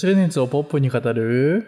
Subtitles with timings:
[0.00, 1.66] 都市熱をポップに語る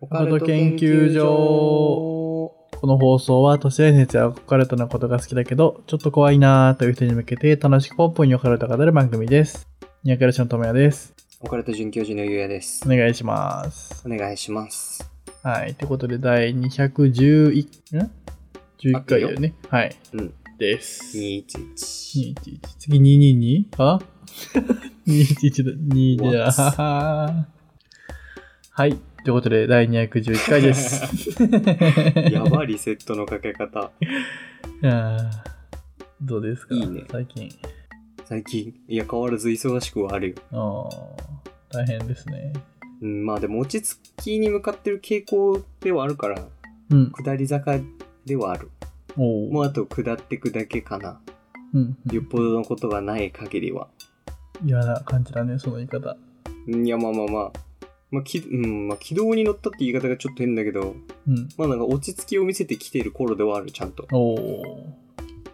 [0.00, 9.66] オカルト研究所この放送は都市伝説やオカルトなことが好きだけど、ちょっと怖いなーという人に向けて楽しくポップにオカルトを語る番組です。
[10.04, 11.12] ニヤカルシのともやです。
[11.40, 12.88] オカルト准教授のゆうやですお。
[12.88, 14.00] 願いします。
[14.06, 15.10] お願いします。
[15.42, 15.74] はい。
[15.74, 18.10] ということで、第211、ん
[18.78, 19.54] ?11 回だよね。
[19.68, 19.96] はい。
[20.12, 20.32] うん。
[20.56, 21.18] です。
[21.18, 21.42] 211。
[21.74, 23.66] 211次 222?
[23.78, 23.98] あ
[25.04, 25.72] ?211 だ。
[25.72, 27.55] 2じゃ。
[28.78, 28.90] はい。
[29.24, 31.32] ということで、第211回です。
[32.30, 33.80] やばリセットのかけ方。
[33.80, 35.30] あー
[36.20, 36.74] どうですか？
[36.74, 37.48] いいね最近。
[38.26, 40.36] 最近、いや、変わらず忙しくはあるよ。
[40.52, 40.88] あ
[41.72, 42.52] あ、大変ですね。
[43.00, 46.46] うん、まあでも落ち着きに向かってる傾向ではあるから、
[46.90, 47.10] うん。
[47.12, 47.78] 下り坂
[48.26, 48.70] ではある。
[49.16, 51.18] おもうあと下ってくだけかな。
[51.72, 51.96] うん。
[52.12, 53.88] よっぽどのことがない限りは。
[54.62, 56.16] 嫌な感じだね、その言い方。
[56.68, 57.65] いや、まあまあまあ。
[58.16, 60.94] まあ、きうん、まあ、軌道に乗ったって言い方がちょっと変だけど、
[61.28, 61.48] うん。
[61.56, 64.06] まあなんか落ち着きを見せてきている頃ではある、ちゃんと。
[64.12, 64.86] おお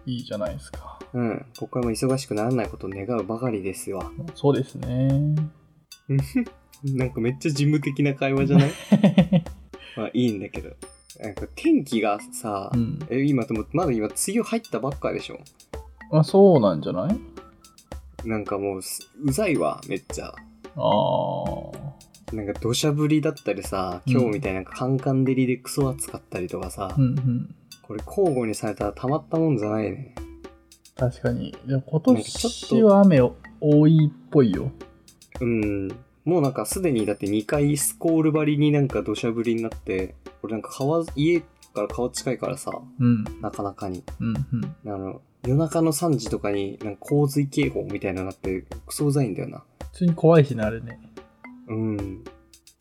[0.06, 0.98] いいじゃないですか。
[1.12, 1.38] うん。
[1.58, 4.10] ここからも忙しくならないことを願うばかりですわ。
[4.34, 5.34] そうですね。
[6.84, 8.70] なんかめっちゃ事務的な会話じゃない？
[9.96, 10.70] まあいいんだけど。
[11.20, 12.98] なんか天気がさ、うん。
[13.10, 15.38] え今でもまだ今梅雨入ったばっかでしょ？
[16.10, 17.08] あ、そうなんじゃな
[18.24, 18.28] い？
[18.28, 20.27] なんかもうすうざいわ、めっちゃ。
[20.28, 20.33] あ
[20.77, 21.81] あ。
[22.33, 27.55] なんか土砂降りだったりさ、今日みたいなカンカン照りでクソ暑かったりとかさ、うんうん。
[27.83, 30.14] これ交互にされたらたまったもんじゃないね。
[30.97, 31.50] 確かに。
[31.50, 33.20] いや今年は雨
[33.61, 34.72] 多いっぽいよ。
[35.41, 35.89] うん。
[36.24, 43.24] もうなんかすでにだって2回スコール張りになんか土砂降りになって、俺なんか川、家から川近いからさ、うん。
[43.42, 44.05] なかなかに。
[44.20, 44.36] うん
[44.84, 44.91] うん。
[44.91, 49.64] あの、夜中の3時とかになんか洪水警報みたいなのなってクソうざいんだよな。
[49.92, 50.98] 普通に怖いしね、あれね。
[51.73, 52.25] うん。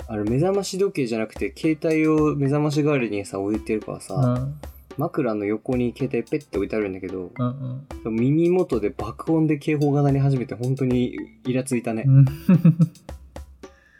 [0.07, 4.59] あれ目覚まし時計じゃなくて携帯を目覚まし代わりにさ置いてるからうさ、ん。
[4.97, 8.15] 枕の横に携帯ペッて置いてあるんだけど、うんうん。
[8.15, 11.15] 耳元で爆音で警報が鳴り始めて本当に
[11.45, 12.03] イラついたね。
[12.05, 12.25] うん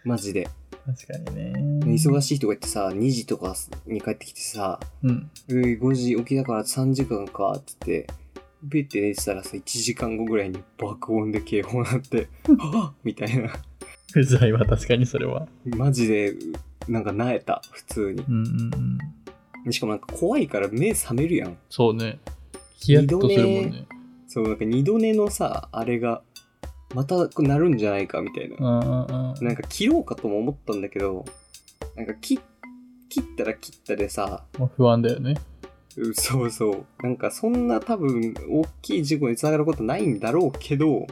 [0.04, 0.50] マジで。
[0.86, 1.54] 確かにね。
[1.86, 3.56] 忙しい人がいてさ、2時とか
[3.86, 5.30] に帰ってきてさ、うん。
[5.48, 8.08] うい5時起きだから3時間かっつって、
[8.70, 13.54] ペッて寝てたらさ、1時間後ぐらいに爆音で警報鳴って、はぁみたいな。
[14.20, 15.48] うざいわ、確かにそれは。
[15.66, 16.34] マジで、
[16.88, 18.24] なんかなえた、普通に。
[18.28, 18.98] うんうん
[19.66, 19.74] うん。
[19.74, 21.58] しかもなんか怖いから目覚めるやん。
[21.70, 22.20] そうね。
[22.80, 23.88] ヒヤッとするもんね。
[24.28, 26.22] そう、なんか二度寝のさ、あれが、
[26.94, 28.58] またなるんじゃないかみたいな。
[28.58, 29.46] うんうんうん。
[29.46, 31.26] なんか切ろうかとも思ったんだけど、
[31.96, 32.40] なんか切
[33.10, 35.36] 切ったら切ったでさ、まあ不安だよね。
[35.98, 36.86] うそうそう。
[37.04, 41.08] なんかそんな多分大きい事故につながることないんだろうけど、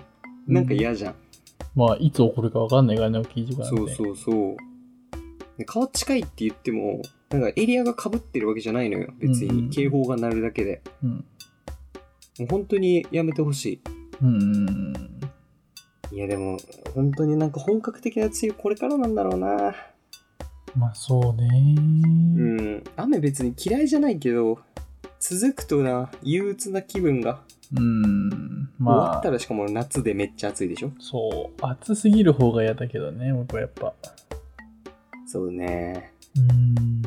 [0.48, 1.16] なんか嫌じゃん。
[1.75, 4.58] まあ、いつ起こるかわかんないからね、大きい時間そうそうそう。
[5.58, 9.14] で川近いって言っても、なんかエリアが被ってるわけじゃないのよ。
[9.20, 10.81] 別うんうんに警報が鳴るだけで。
[11.03, 11.08] う。
[11.08, 11.12] うん。
[11.12, 13.81] もう本当にやめてほしい。
[14.22, 15.20] うんうんうん。
[16.12, 16.58] いやでも、
[16.96, 19.76] 本当になんか本格的な梅雨これからなんだろうな。
[20.76, 21.47] まあ、そうね。
[21.78, 22.44] う
[22.78, 22.84] ん。
[22.96, 24.59] 雨別に嫌いじゃないけど、
[25.19, 27.41] 続くとな、憂鬱な気分が。
[27.75, 28.30] うん。
[28.78, 31.62] 終わまあ、ったらしかも夏でめっちゃ暑いでしょそう。
[31.62, 33.94] 暑すぎる方が嫌だけどね、僕はやっぱ。
[35.28, 36.13] そうね。
[36.38, 37.02] うん。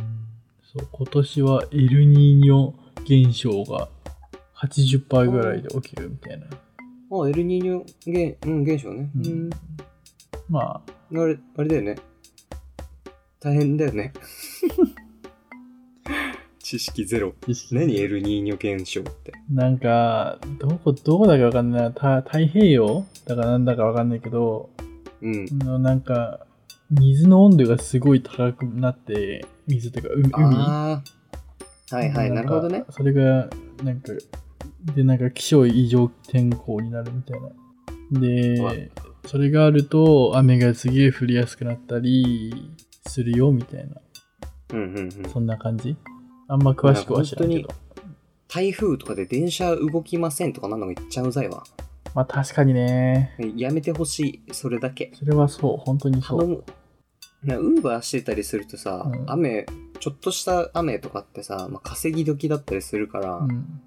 [0.62, 3.88] そう、今年はエルニーニョ現象が
[4.56, 6.46] 80%ぐらいで起きるみたいな。
[6.46, 9.10] あ、エルニーニョ現,、うん、現象ね。
[9.16, 9.50] ううんん。
[10.48, 10.80] まあ、
[11.14, 11.96] あれ、あれだよね。
[13.40, 14.12] 大変だよね。
[16.72, 17.34] 知識ゼロ。
[17.72, 19.34] 何エルニーニョ現象って？
[19.50, 21.90] なんか、どこ、どこだかわかんないな。
[21.90, 23.04] た太平洋？
[23.26, 24.70] だかなんだかわかんないけど、
[25.20, 25.44] うん。
[25.58, 26.46] のなんか、
[26.90, 31.02] 水の温度がすごい高くなって、水というか、う海あ
[31.90, 31.94] あ。
[31.94, 32.86] はいはい、なるほどね。。
[32.88, 33.50] それが、
[33.84, 34.12] なんか、
[34.94, 37.40] で、なんか気象異常天候になるみたい
[38.12, 38.18] な。
[38.18, 38.90] で、
[39.26, 42.72] それがあると、雨がすげえ降りやすくなったり
[43.06, 43.96] するよ、みたいな。
[44.72, 45.30] うんうんうん。
[45.30, 45.94] そんな感じ？
[46.52, 47.74] あんま詳しくは知らんけいやど。
[48.46, 51.64] 台風とかで電車動きませんとかなんのが言っちゃうざいわ。
[52.14, 53.34] まあ確かにね。
[53.56, 54.52] やめてほしい。
[54.52, 55.10] それだけ。
[55.18, 56.62] それはそう、本当にそう。
[57.42, 59.64] なウーバーしてたりするとさ、うん雨、
[59.98, 63.80] ちょっとした雨とかってさ、まあ、稼ぎ時だったりするから、うん。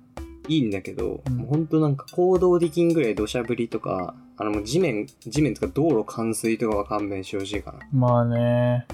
[0.48, 7.80] いいんだけど、うんもうほんとなんか行動できんぐらい土砂降りとか、あのもう地面、地面とか道路冠水とかは勘弁してほしいかな。
[7.94, 8.88] まあね。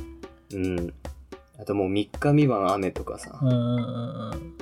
[0.54, 0.94] うん。
[1.62, 4.58] あともう3日未満雨とかさ、うんうんうんうん。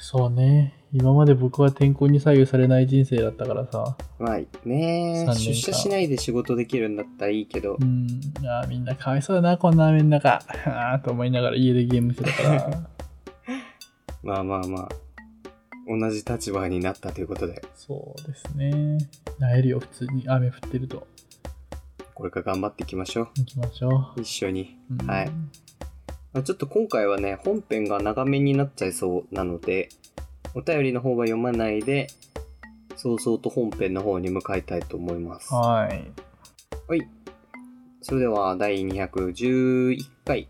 [0.00, 0.74] そうね。
[0.92, 3.96] 今まで僕は天候に左右されない人生だったからさ。
[4.18, 8.08] まあね出社しないで仕事できるんだったらいいけどう、ん。
[8.08, 10.42] いや、みんなかわいそうだな、こんな雨の中。
[10.64, 12.70] あーと思いながら家でゲームしてたから。
[14.24, 14.88] まあまあまあ、
[15.86, 18.98] 同じ立場になったということで、そうですね。
[19.38, 21.06] なえるよ、普通に雨降ってると。
[22.14, 24.20] これから頑張っていきましょ行きましょう。
[24.20, 24.76] 一緒に。
[24.90, 25.04] う。
[25.04, 25.30] うんはい。
[26.32, 29.88] まあちょっと今回はね、本編が長めになっちゃいそうなので、
[30.54, 32.06] お便りの方は読まないで、
[32.96, 35.52] 早々と本編の方に向かいたいと思います。
[35.52, 36.08] はい。
[36.86, 37.08] はい。
[38.00, 40.48] それでは、第211回、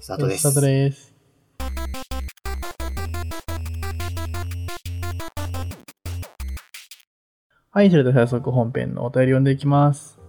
[0.00, 0.40] スタートです。
[0.40, 1.14] スタートです。
[7.70, 10.23] はい、それでは早速本編のお便り読んでいきます。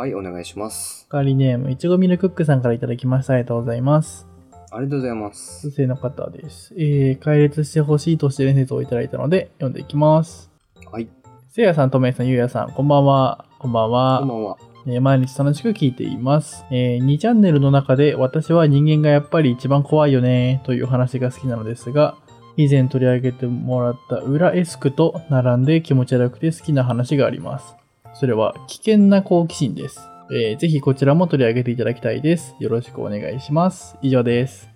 [0.00, 1.06] はい、お願いします。
[1.12, 3.34] 代わりネーム、いちごミルクックさんからいただきました。
[3.34, 4.26] ありがとうございます。
[4.70, 5.76] ありがとうございます女。
[5.76, 6.72] 性の方です。
[6.78, 10.50] えー、解列してほしいとして伝説をいただいたので、読んでいきます。
[10.90, 11.08] はい、
[11.50, 13.44] せいやさん、とめいさん、ゆうやさん、こんばんは。
[13.58, 14.18] こんばんは。
[14.20, 14.56] こんばんは。
[14.86, 22.16] えー毎日楽しく聞いています、え2チャンネルの中で私は人間がやっぱり一番怖いよねという話が好きなのですが、
[22.56, 27.76] 以前取り上げてもらった裏エスクと並んで気持ち悪くて好きな話があります。
[28.14, 30.00] それは危険な好奇心です。
[30.32, 32.54] えーぜひこちらも取り上げていただきたいです。
[32.60, 33.96] よろしくお願いします。
[34.02, 34.70] 以上です。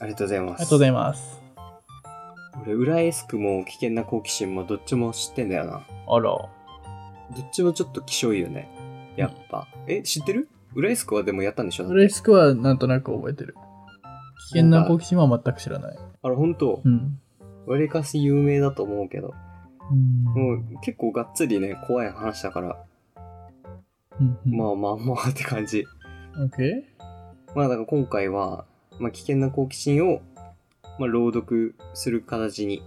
[0.00, 0.52] ありがとうございます。
[0.52, 1.42] ありがとうございます。
[2.62, 5.86] 俺、裏エスクも危険な好奇心もどっちも知ってんだよな。
[6.08, 6.22] あら。
[6.22, 6.50] ど
[7.40, 8.68] っちもちょっと希少いよね。
[9.16, 9.68] やっぱ。
[9.86, 10.48] え、知ってる？
[10.74, 11.86] 裏エスクはでもやったんでしょ？
[11.86, 13.54] 裏エスクはなんとなく覚えてる。
[14.52, 15.98] 危険な好奇心は全く知らない。
[16.22, 16.82] あれ、ほんと？
[16.84, 17.18] う、ん。
[17.66, 19.34] わりかし有名だと思うけど、うん。
[19.90, 22.84] もう結構がっつりね、怖い話だから、
[24.20, 24.56] うん、うん。
[24.56, 25.84] まあまあまあって感じ。
[26.36, 26.82] OK?
[27.54, 28.64] まあだから今回は、
[28.98, 30.22] まあ危険な好奇心を、
[30.98, 32.82] まあ朗読する形に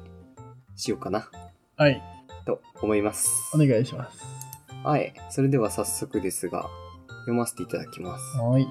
[0.75, 1.29] しようかな、
[1.75, 2.01] はい。
[2.45, 3.57] と思いますお。
[3.57, 4.19] 願いします。
[4.83, 5.13] はい。
[5.29, 6.69] それでは早速ですが、
[7.21, 8.37] 読ませていただきます。
[8.37, 8.67] はい。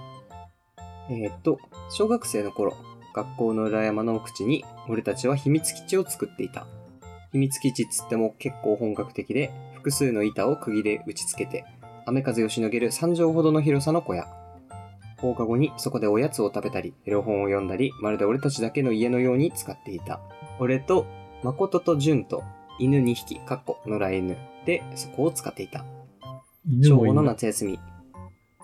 [1.11, 1.59] えーっと、
[1.91, 2.75] 小学生の頃、
[3.15, 6.67] 学校の裏山の奥地に俺たちは秘密基地を作っていた。
[7.33, 11.65] 秘密基地っつっても結構本格的で、複数の板を釘で打ち付けて、
[12.07, 14.27] 雨風をしのげる3畳ほどの広さの小屋。
[15.19, 20.21] 放課後にそこでおやつを食べたり、エロ本を読んだり、まるで俺たちだけの家のように使っていた。
[20.59, 21.07] 俺と、
[21.43, 22.43] 誠と純と、
[22.79, 24.37] 犬2匹、かっこ野良犬
[24.67, 25.85] でそこを使っていた。
[26.83, 27.23] 小5の犬もいる。
[27.23, 27.79] 夏休み。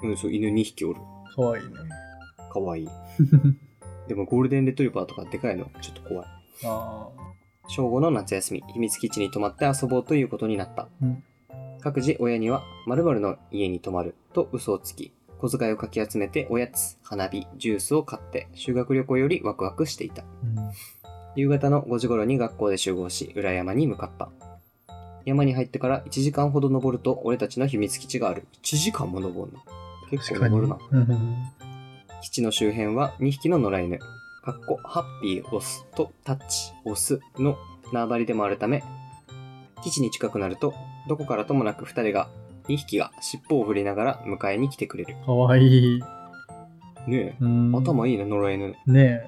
[0.03, 1.01] うん、そう、犬2匹おる。
[1.35, 1.71] かわいいね。
[2.53, 2.89] かわいい。
[4.09, 6.27] でもゴールデンレトリバーとかでかいのちょっと怖い。
[6.65, 7.09] あ
[7.69, 10.89] 小5の夏休み、秘密基地に泊まって遊ぼうということになった。
[11.03, 11.23] うん
[11.81, 20.23] 各自親には〇〇の家に泊まると嘘をつき、小遣いをかき集めておやつ、花火、ジュースを買って修学旅行よりワクワクしていた。
[20.23, 20.25] あ。
[20.43, 20.57] うん。
[21.37, 24.29] 夕方の5時頃に学校で集合し、裏山に向かった。
[25.25, 28.49] 山に入ってから1時間ほど登ると俺たちの秘密基地がある。
[28.63, 29.63] 1時間も登るの？
[30.11, 30.79] 結構登るな。
[30.91, 31.37] うん
[32.23, 33.99] 基地の周辺は2匹の野良犬、
[34.49, 37.59] かっこハッピーオスとタッチオスの
[37.93, 38.83] 縄張りでもあるため、
[39.85, 40.73] 基地に近くなると、
[41.07, 42.31] どこからともなく2人が、
[42.67, 45.17] 2匹が尻尾を振りながら迎えに来てくれる。
[45.27, 46.01] かわいい。
[47.07, 47.73] ねえ、うん。
[47.77, 48.75] 頭いいね、野良犬。
[48.87, 49.21] ね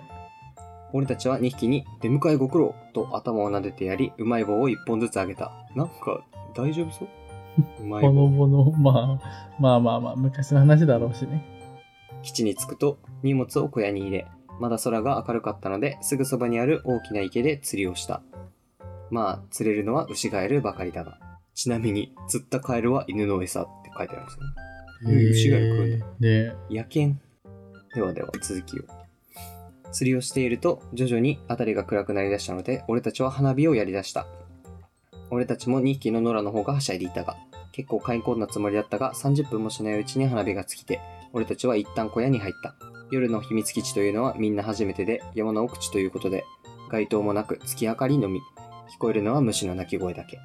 [0.95, 5.53] 俺たちは2匹に出迎えご苦労と頭を撫でてやり、うまい棒を1本ずつあげた。
[5.77, 7.09] なんか、大丈夫そう？
[7.85, 8.07] うまえ。
[8.07, 8.47] いぼの棒。
[8.47, 9.21] ぼの、まあ、
[9.61, 11.45] まあまあまあ、昔の話だろうしね。
[12.23, 14.27] 基地に着くと荷物を小屋に入れ、
[14.61, 18.23] まだ空が明るかったので、すぐそばにある大きな池で釣りをした。
[19.11, 21.19] まあ、釣れるのはウシガエルばかりだが。
[21.55, 24.51] ちなみに、釣ったカエルは犬の餌って書いてあるんですよね。
[25.03, 27.19] うん牛が食うんだね野犬。
[27.95, 28.85] ではでは、続きを。
[29.93, 34.27] 釣りをしていると、徐々に辺りが暗くなりだしたので、俺たちは花火をやりだした。
[35.31, 37.37] 俺たちも2匹の野良の方がはしゃいでいたが、
[37.73, 41.01] 結構買い込んだつもりだったが、30分もしないうちに花火が尽きて、
[41.33, 42.75] 俺たちは一旦小屋に入った。
[43.11, 46.45] 夜の秘密基地というのはみんな初めてで、山の奥地ということで、
[46.91, 48.41] 街灯もなく月明かりのみ。
[48.91, 50.39] 聞こえるのは虫の鳴き声だけ。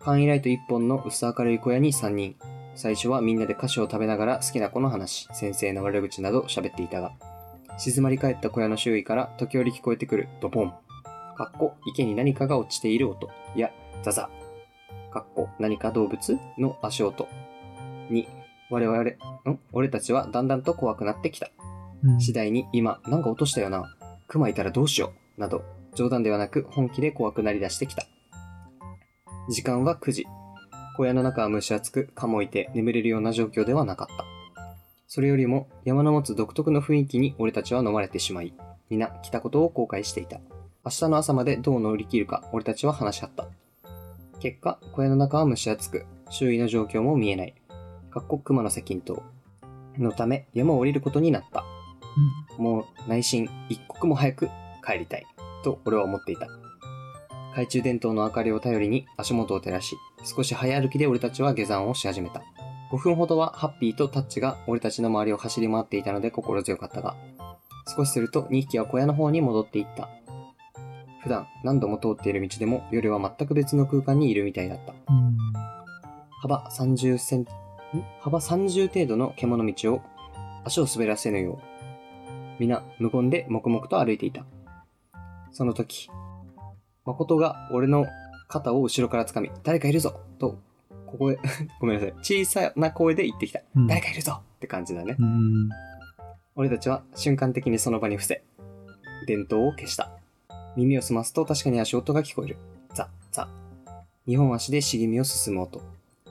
[0.00, 2.36] 簡易ライト1本の薄明るい小屋に3人。
[2.74, 7.12] 最初はみんなで菓子を食べながら好きな子の話、先生の悪口など喋っていたが、
[7.78, 10.74] 静まり返った小屋の周囲から時折聞こえてくるドボン。
[11.36, 13.30] かっこ池に何かが落ちている音。
[13.56, 13.70] いや、
[14.02, 14.28] ザザ。
[15.12, 16.38] かっこ何か動物？
[16.58, 17.28] の足音。
[18.10, 18.28] に、
[18.70, 19.16] 我々、ん？
[19.72, 21.48] 俺たちはだんだんと怖くなってきた。
[22.18, 23.96] 次第に今、なんか落としたよな。
[24.28, 25.40] 熊いたらどうしよう。
[25.40, 28.06] など、冗談ではなく本気で怖くなりだしてきた。
[29.48, 30.26] 時間は9時。
[30.96, 34.24] 小屋の中は蒸し暑く、蚊もいて眠れるような状況ではなかった。
[35.08, 38.52] それよりも山の持つ独特の雰囲気に俺たちは飲まれてしまい、
[38.90, 40.40] 皆来たことを後悔していた。
[40.84, 43.48] 明日の朝までどう乗り切るか俺たちは話し合った。
[44.40, 47.54] 結果、小屋の中は蒸し暑く、周囲の状況も見えない。
[48.10, 49.22] かっこ熊の接近島。
[49.98, 51.64] のため山を降りることになった。
[52.58, 54.48] もう内心一刻も早く
[54.86, 55.26] 帰りたい。
[55.62, 56.46] と俺は思っていた。
[57.50, 62.42] 懐中電灯の明かりを頼りに足元を照らし、少し早歩きで俺たちは下山をし始めた。
[62.92, 67.16] 5分ほどはハッピーとタッチが俺たちの周りを走り回っていたので心強かったが、
[67.96, 70.08] 少しすると2匹は小屋の方に戻っていった。
[71.22, 74.94] 普段何度も通っている道でも夜は全く別の空間にいるみたいだった。
[76.42, 77.46] 幅30センん？
[78.20, 80.02] 幅30程度の獣道を
[80.64, 81.58] 足を滑らせぬよう、
[82.58, 84.44] 皆無言で黙々と歩いていた。
[85.52, 86.10] その時、
[87.04, 88.06] 誠が俺の
[88.48, 90.58] 肩を後ろから掴み、誰かいるぞと、
[91.06, 91.38] ここへ、
[91.80, 93.60] ごめんなさい、小さな声で言ってきた。
[93.76, 95.16] うん誰かいるぞって感じだね。
[95.18, 95.68] うん。
[96.56, 98.42] 俺たちは瞬間的にその場に伏せ、
[99.26, 100.10] 電灯を消した。
[100.76, 102.56] 耳を澄ますと確かに足音が聞こえる。
[102.94, 103.48] ザ、ザ。
[104.26, 105.82] 二本足で茂みを進む音。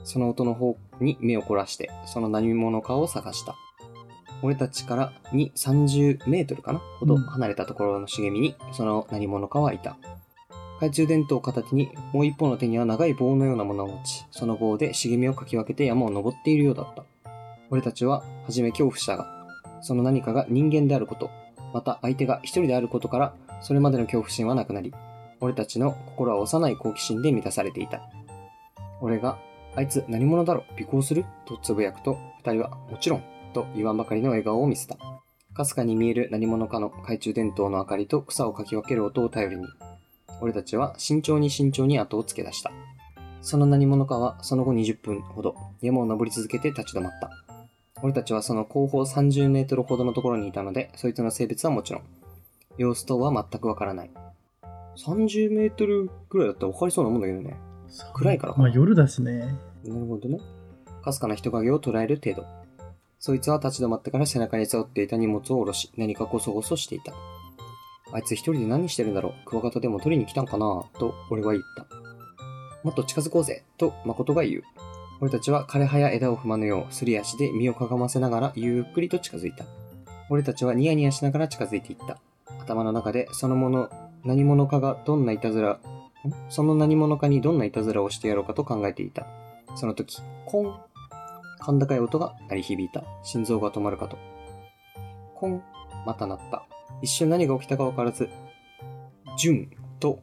[0.02, 3.54] その音の方に目を凝らして、その何者かを探した。
[4.44, 6.78] 俺たちから2、30メートルかな？
[7.00, 9.96] ほどうん離れたところの茂みに、その何者かはいた。
[10.74, 17.06] 懐中電灯を片手に、もう一方の手には長い棒のようなものを持ち、その棒で茂みをかき分けて山を登っているようだった。
[17.70, 19.26] 俺たちは初め恐怖したが、
[19.80, 21.30] その何かが人間であること、
[21.72, 24.92] また相手が一人であることから、それまでの恐怖心はなくなり、
[25.40, 28.02] 俺たちの心は幼い好奇心で満たされていた。
[29.00, 29.38] 俺が、
[29.74, 31.24] あいつ何者だろ尾行する？
[31.46, 34.98] とつぶやくと、二人は、もちろん、と言わんばかりの笑顔を見せた。
[35.54, 39.66] かすかに見える何者かの懐中電灯の明かりと草をかき分ける音を頼りに、
[40.42, 42.72] 俺たちは慎重に慎重に後をつけ出した。
[43.40, 47.30] その何者かはその後20分ほど山を登り続けて立ち止まった。
[48.02, 52.02] 俺たちはその後方30メートルほどのところにいたので、そいつの性別はもちろん、
[52.76, 54.10] 様子等は全くわからない。
[54.96, 57.56] 30メートルぐらいだったら分かりそうなもんだけどね。
[58.12, 59.56] 暗いからかなまあ夜だしね。
[59.84, 60.40] なるほどね。
[61.02, 62.63] かすかな人影を捉える程度。
[63.26, 67.14] そいつは立ち止まってから背中に背負っていた荷物を下ろし、何かこそこそしていた。
[68.12, 69.46] あいつ一人で何してるんだろう？
[69.46, 70.84] クワガタでも取りに来たんかな？
[70.98, 71.86] と俺は言った。
[72.82, 74.62] もっと近づこうぜと誠が言う。
[75.22, 79.64] 俺たちは枯れ葉や枝を踏まぬよう、すり足で身をかがませながらゆっくりと近づいた。
[80.28, 82.18] 俺たちはニヤニヤしながら近づいていった。
[82.60, 83.88] 頭の中でそのもの、
[84.26, 85.78] 何者かがどんないたずら、
[86.50, 89.26] その何者かにどんないたずらをしてやろうかと考えていた。
[89.76, 90.78] その時、コン。
[91.64, 93.04] 甲高い音が鳴り響いた。
[93.22, 94.18] 心臓が止まるかと。
[95.34, 95.62] コン。
[96.04, 96.66] また鳴った。
[97.00, 98.28] 一瞬何が起きたか分からず、
[99.38, 100.20] ジュンと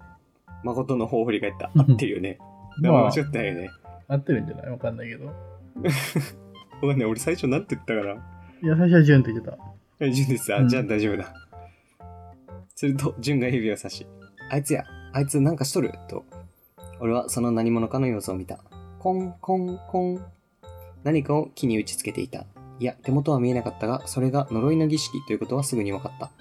[0.63, 1.71] 誠の方を振り返った。
[1.75, 2.37] 合ってるよね。
[2.79, 3.69] 名前まあ間違ってないよね。
[4.07, 5.25] 合ってるんじゃないわかんないけど。
[5.25, 7.05] わかんない。
[7.05, 8.21] 俺最初なんて言ったかな。
[8.61, 9.57] いや、最初はジュンって言ってた。
[9.99, 10.53] えジュンです。
[10.53, 11.33] あ、うんじゃあ大丈夫だ。
[12.75, 14.05] すると、ジュンが指をさし、
[14.51, 14.83] あいつや、
[15.13, 15.93] あいつなんかしとる？
[16.07, 16.23] と、
[16.99, 18.59] 俺はその何者かの様子を見た。
[18.99, 20.23] コンコンコン。
[21.03, 22.45] 何かを木に打ちつけていた。
[22.79, 26.31] いや、手元は見えなかったが、それが呪いの儀式ということはすぐに分かった。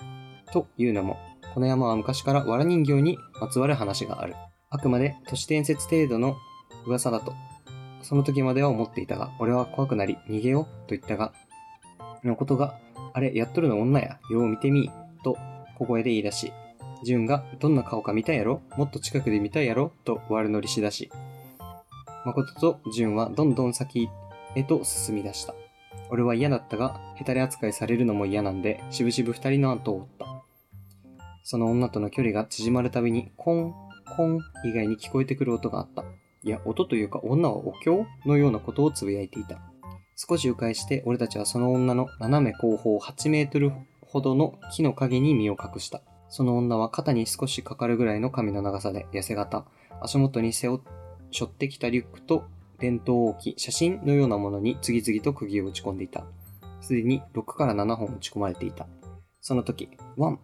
[0.52, 1.19] というのも、
[1.55, 4.35] この山は昔から藁人形にまつわる話がある。
[4.69, 6.37] あくまで都市伝説程度の
[6.87, 7.35] 噂だと、
[8.02, 11.33] その時までは思っていたが、俺は怖くなり、逃げようと言ったが、
[12.25, 12.79] のことが、
[13.12, 15.37] あれ、やっとるの女や、よう見てみー、と
[15.79, 16.52] 小声で言い出し、
[17.02, 18.62] ジュンがどんな顔か見たやろ？
[18.76, 19.93] もっと近くで見たやろ？
[20.05, 21.11] と悪乗りしだし、
[22.26, 24.20] 誠とジュンはどんどん先行って
[24.54, 25.54] へと進み出した。
[26.11, 30.26] 俺は嫌だったが、ヘタレ扱いされるのも嫌なんで、しぶしぶ二人の後を追った。
[31.42, 33.75] その女との距離が縮まるたびに、コン、
[34.16, 36.04] コン以外に聞こえてくる音があった。
[36.42, 39.61] いや、音というか女はお経のようなことをつぶやいていた。
[40.16, 46.02] 少し迂回して、俺たちはその女の斜め後方8メートルほどの木の陰に身を隠した。
[46.28, 49.64] その女は肩に少しかかるぐらいの髪の長さで痩せ型、
[50.00, 50.83] 足元に背負
[51.33, 52.45] 背負ってきたリュックと
[52.81, 56.25] 電灯を置き、写真のようなものに次々と釘を打ち込んでいた。
[56.81, 58.87] すでに6から7本打ち込まれていた。
[59.41, 60.41] その時、ワン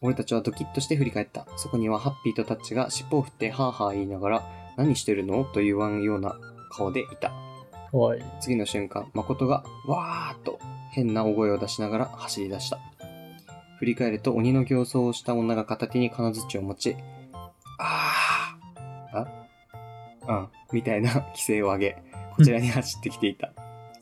[0.00, 1.46] 俺たちはドキッとして振り返った。
[1.56, 5.44] そこにはハッピーとタッチが尻尾を振ってハーハー言いながら、何してるの？
[5.44, 6.38] と言わんような
[6.72, 7.28] 顔でいた。
[7.28, 8.22] いい。
[8.40, 10.58] 次の瞬間、誠がわーっと
[10.92, 12.78] 変な大声を出しながら走り出した。
[13.78, 16.96] 振り返ると鬼の形相をした女が片手に金槌を持ち、
[17.34, 18.19] あーあ
[20.30, 22.02] うん、みたいな 規制を上げ、
[22.36, 23.52] こちらに走ってきていた。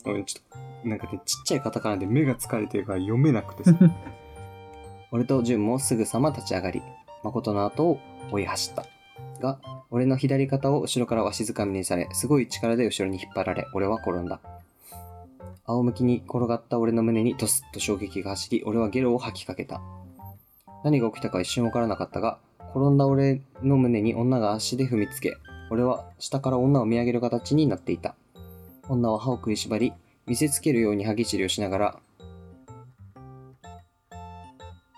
[0.05, 3.73] うん、ちょっと、なんかね、ちっちゃいカタカナで目が疲れてるから読めなくてさ。
[5.11, 6.83] 俺と純もすぐさま立ち上がり、
[7.23, 7.99] 誠の後を
[8.31, 8.85] 追い走った。
[9.41, 9.59] が、
[9.89, 14.39] 俺の左肩を後ろからわしづかみにされ、すごい力で後ろに引っ張られ、俺は転んだ。
[15.65, 19.81] 仰向きに転がった俺の胸にドスッと衝撃が走り、俺はゲロを吐きかけた。
[20.83, 22.37] 何が起きたか一瞬わからなかったが、
[22.75, 25.37] 転んだ俺の胸に女が足で踏みつけ、
[25.69, 28.15] 俺は下から女を見上げる形になっていた。
[28.87, 29.93] 女は歯を食いしばり、
[30.25, 31.99] 見せつけるように歯ぎしりをしながら、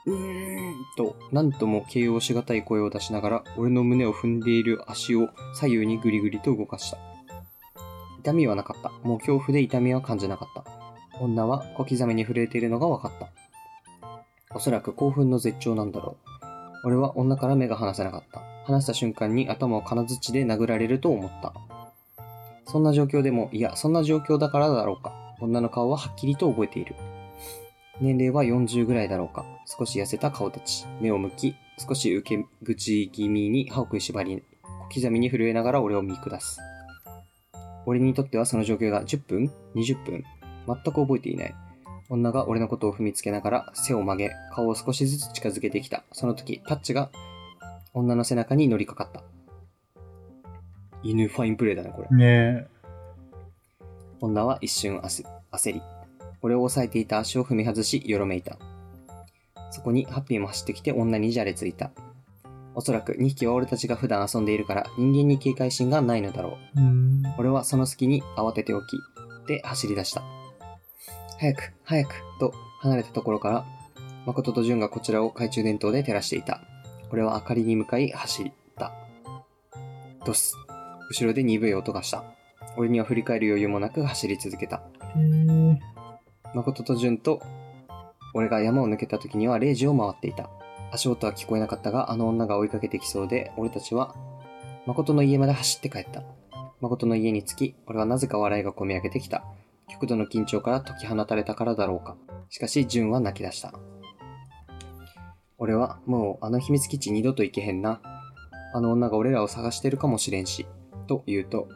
[0.06, 6.98] うーんと、なんとも形容しがたい声を出しながら、俺の胸を踏んでいる足を左右にぐりぐりと動かした。
[8.20, 8.92] 痛みはなかった。
[9.08, 10.63] もう恐怖で痛みは感じなかった。
[11.20, 13.30] 女は小刻みに震えているのが分かった。
[14.56, 16.18] おそらく興奮の絶頂なんだろ
[16.84, 16.88] う。
[16.88, 18.42] 俺は女から目が離せなかった。
[18.65, 21.53] 離した瞬間に頭を金槌で殴られると思った。
[22.65, 25.13] そんな状況でも、いや、そんな状況だからだろうか。
[25.41, 26.96] 女の顔ははっきりと覚えている。
[28.00, 29.46] 年齢は40ぐらいだろうか。
[29.65, 30.86] 少し痩せた顔立ち。
[31.01, 34.44] 目を向き、少し受け口気味に歯を食いしばり、
[34.89, 36.60] 小刻みに震えながら俺を見下す。
[37.86, 40.24] 俺にとってはその状況が10分 ?20 分
[40.68, 41.56] 全く覚えていない。
[42.10, 46.03] 女が俺のことを踏みつけながら背を曲げ、顔を少しずつ近づけてきた。
[46.12, 47.10] その時、タッチが
[47.94, 49.24] 女の背中に乗りかかった。
[51.04, 52.18] 犬ファインプレーだね、これ。
[52.18, 52.68] ね
[54.22, 55.82] 女は一瞬焦焦り、
[56.42, 58.58] 俺を押さえていた足を踏み外し、よろめいた。
[59.72, 61.92] そこにハッピーも走ってきて女にじゃれついた。
[62.74, 66.80] おそらく2匹は俺たちが普段遊んでいるから人間に警戒心がないのだろう。
[66.80, 66.82] え。
[66.82, 67.24] うん。
[67.38, 68.98] 俺はその隙に慌てておき、
[69.48, 70.24] で走り出した。
[71.40, 73.66] 早く、早く、と離れたところから、
[74.26, 76.62] 誠と純がこちらを懐中電灯で照らしていた。
[77.12, 78.94] 俺は明かりに向かい走った。
[80.25, 80.56] ドス。
[81.10, 82.24] 後ろで鈍い音がした。
[82.77, 84.82] 俺には振り返る余裕もなく走り続けた。
[85.18, 85.77] えー、
[86.53, 87.41] 誠と純と、
[88.34, 90.50] 俺が山を抜けた時には0時を回っていた。
[90.94, 94.15] 足音は聞こえなかったが、あの女が追いかけてきそうで、俺たちは、
[94.86, 96.24] 誠の家まで走って帰った。
[96.80, 99.44] 誠の家に着き、俺はなぜか笑いがこみ上げてきた。
[99.89, 102.15] 極度の緊張から解き放たれたからだろうか。
[102.50, 103.74] しかし、純は泣き出した。
[105.62, 108.01] 俺は、もうあの秘密基地二度と行けへんな。
[108.74, 110.65] あの女が俺らを探してるかもしれんし。
[111.06, 111.70] と言うと、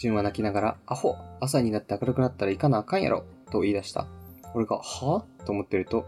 [0.00, 4.06] 純は泣きながら、アホ朝になって明るくなったら行かなあかんやろと言い出した。
[4.54, 6.06] 俺が、はと思ってると、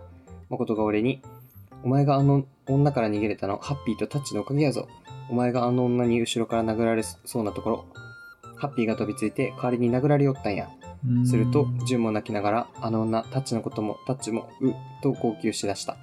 [0.49, 1.21] 誠が俺に、
[1.85, 4.89] お前があの女から逃げれたの、ハッピーとタッチのおかげやぞ。
[5.29, 7.85] お前があの女に後ろから殴られそうなところ、
[8.57, 10.71] ハッピーが飛びついて代わりに殴られよったんや。
[11.07, 14.73] うんすると、純も泣きながら、あの女、タッチのことも、タッチも、う、
[15.03, 15.97] と号泣しだした。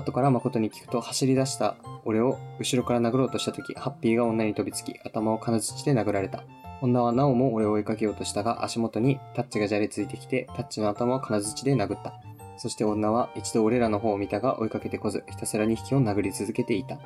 [0.00, 6.44] 後から誠に聞くと、走り出した俺を後ろから殴ろうとした時、ハッピーが女に飛びつき、頭を金槌で殴られた。
[6.82, 12.14] 女はなおも俺を追いかけようとしたが、足元にタッチがじゃれついてきて、タッチの頭を金槌で殴った。
[12.56, 16.98] そして女は一度俺らの方を見たが追いかけてこず、ひたすら2匹を殴り続けていた。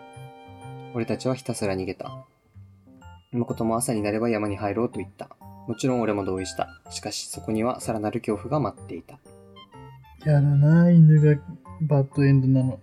[0.95, 2.25] 俺たちはひたすら逃げた。
[3.33, 5.29] 誠も朝になれば山に入ろうと言った。
[5.67, 6.69] もちろん俺も同意した。
[6.91, 9.19] しかしそこにはさらなる恐怖が待っていた。
[10.25, 11.41] やだな、犬が
[11.83, 12.81] バッドエンドなの。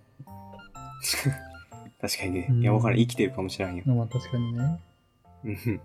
[2.00, 2.98] 確かにねうんいや、わからん。
[2.98, 3.84] 生きてるかもしれんよ。
[3.86, 4.80] まあ確かにね。
[5.44, 5.80] うん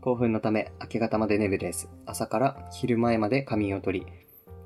[0.00, 4.06] 興奮のため、明け方まで眠れず、朝から昼前まで仮眠を取り、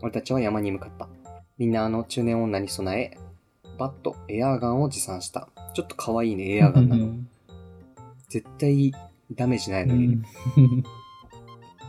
[0.02, 1.08] 俺たちは山に向かった。
[1.58, 3.16] みんなあの中年女に備え、
[3.78, 5.48] バット、エアーガンを持参した。
[5.74, 7.14] ちょっと可愛いね、エアーガンなの。
[8.28, 8.92] 絶対
[9.32, 10.06] ダメージないのに。
[10.06, 10.22] うん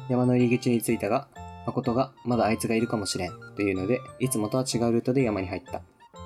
[0.10, 1.28] 山の入り口に着いたが、
[1.66, 5.82] 誠がまだあいつがいるかもしれんというので、いつもとは違うルートで山に入った。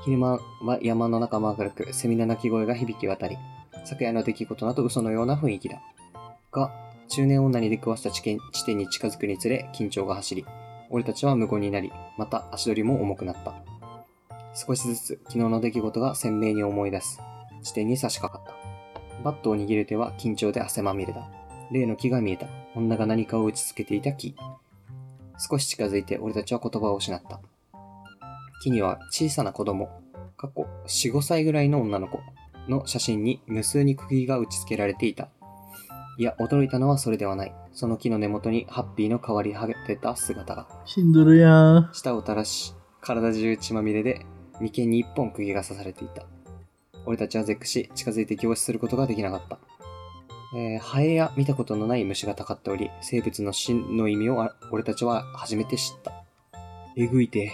[0.08, 3.38] 昼間は山の中も明るく、セミの鳴き声が響き渡り、
[3.84, 5.82] 昨夜の出来事など嘘のような雰囲気だ。
[6.50, 6.72] が、
[7.10, 10.46] 中年女に出くわした地点地点に近づくにつれ、緊張が走り、
[10.90, 13.54] 俺たちは無言になり、また足取りも重くなった。
[14.54, 17.20] 少しずつ昨日の出来事が鮮明に思い出す。
[17.62, 18.56] 地点に差し掛かっ
[19.14, 19.24] た。
[19.26, 21.30] バットを握る手は緊張で汗まみれだ。
[21.70, 22.48] 例の木が見えた。
[22.76, 24.38] 女が何かを打ちつけていた木。
[25.38, 27.42] 少し近づいて俺たちは言葉を失った。
[28.62, 29.90] 木には小さな子供、
[30.36, 32.20] 過去4、5歳ぐらいの女の子
[32.68, 35.30] の写真に無数に釘が打ち付けられていた。
[36.18, 37.54] いや、驚いたのはそれではない。
[37.74, 40.68] その木の根元にハッピーの変わり果てた姿が。
[40.86, 41.90] 死んどるやん。
[41.94, 44.26] 舌を垂らし、体中血まみれで
[44.60, 46.24] 眉間に一本釘が刺されていた。
[47.06, 49.60] 俺たちは絶句し、近づいて凝視することができなかった。
[50.56, 56.24] えーハエや見たことのない虫がたかっており、生物の死の意味をあ俺たちは初めて知った。
[56.96, 57.52] えぐいて、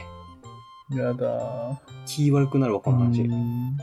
[0.96, 3.22] やだ気悪くなるわ、この話。
[3.22, 3.78] うん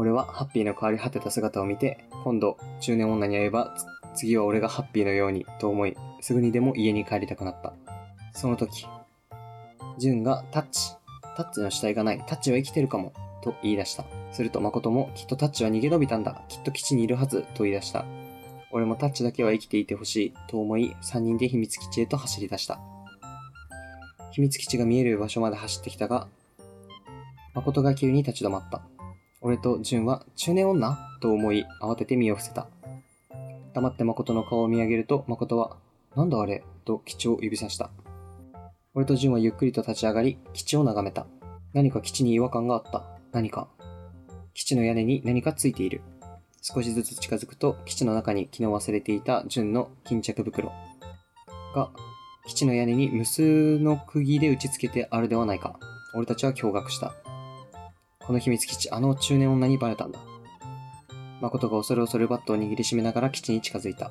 [0.00, 3.74] 俺はハッピーの変わり果てた姿を見て、今度中年女に会えば、
[4.14, 7.72] つ次は俺がハッピーのようにと思い、すぐにでも家に帰りたくなった。
[8.32, 8.86] その時、
[9.98, 10.92] ジュンがタッチ、
[11.36, 14.04] タッチの死体がない、タッチは生きてるかも、と言い出した。
[14.30, 18.04] すると誠も、きっとタッチは逃げ延びたんだ、きっと基地にいるはず、と言い出した。
[18.70, 22.78] 俺もタッチだけは生きていてほしい、と思い、3人で秘密基地へと走り出した。
[24.38, 26.28] 秘密基地が見える場所まで走ってきたが、
[27.56, 28.82] 誠が急に立ち止まった。
[29.40, 30.96] 俺と純は中年女？
[31.20, 32.68] と思い慌てて身を伏せた。
[33.74, 35.76] 黙って誠の顔を見上げると誠は、
[36.14, 36.62] なんだあれ？
[36.84, 37.90] と基地を指さした。
[38.94, 41.26] 俺と純はゆっくりと立ち上がり、基地を眺めた。
[41.72, 43.02] 何か基地に違和感があった？
[43.32, 43.66] 何か。
[44.54, 46.00] 基地の屋根に何かついている。
[46.62, 50.70] 少しずつ近づくと、基地の中に昨日忘れていた純の巾着袋
[51.74, 51.90] が、
[52.48, 55.78] 基地の屋根に無数の釘で打ち付けてあるではないか。
[56.14, 57.12] 俺たちは驚愕した。
[58.26, 60.18] この秘密基地、あの中年女にバレたんだ。
[61.42, 64.10] 誠が恐る恐るバットを握りしめながら基地に近づいた。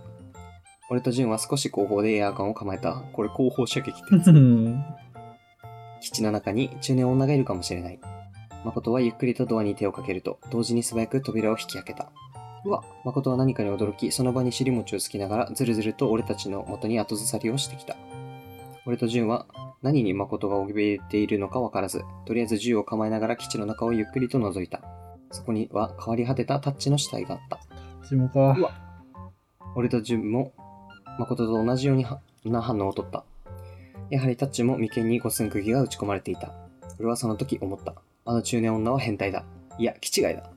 [0.91, 2.93] 俺と純は少し後方でエアガンを構えた。
[3.11, 4.27] これ後方射撃ってやつ。
[4.27, 4.85] うん。
[5.99, 7.99] 基地の中に中年女がいるかもしれない。
[8.63, 12.11] 誠はゆっくりとドアに手をかけると、同時に素早く扉を引き開けた。
[12.65, 17.95] うわ誠は何かに驚き、その場に尻餅をつきながら、ずるずると俺たちの元に後ずさりをしてきた。
[18.87, 19.45] 俺と純は、
[19.81, 24.81] 何に誠が怯えているのかわからず、とりあえず銃を構えながら基地の中をゆっくりと覗いた。
[25.29, 27.59] そこには変わり果てたタッチの死体があった。
[28.07, 28.55] ちもか
[29.75, 30.53] 俺と純も
[31.19, 33.25] 誠と同じような反応を取った。
[34.09, 36.53] やはりタッチも眉間に五寸釘が打ち込まれていた。
[36.97, 37.93] 俺はその時思った。
[38.23, 39.43] あの中年女は変態だ。
[39.77, 40.49] いや、気違いだ。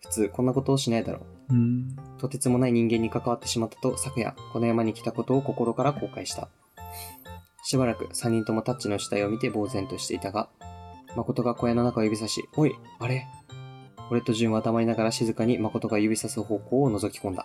[0.00, 1.54] 普通こんなことをしないだろう。
[1.54, 1.96] うん。
[2.18, 6.48] とてつもない人間に関わってしまったと昨夜この山に来たことを心から後悔した。
[7.68, 10.48] しばらく3人ともタッチの死体を見て呆然としていたが、
[11.16, 13.26] 誠が小屋の中を指さし、おい、あれ？
[14.10, 17.44] 俺と純は黙りながら静かに誠が指さす方向を覗き込んだ。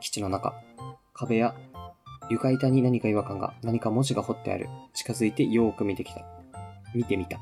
[0.00, 0.54] 基地の中、
[1.12, 1.54] 壁や
[2.30, 4.70] 床板に何か違和感が、何か文字が彫ってある。
[4.94, 6.24] 近づいてよーく見てきた。
[6.94, 7.38] 見てみた。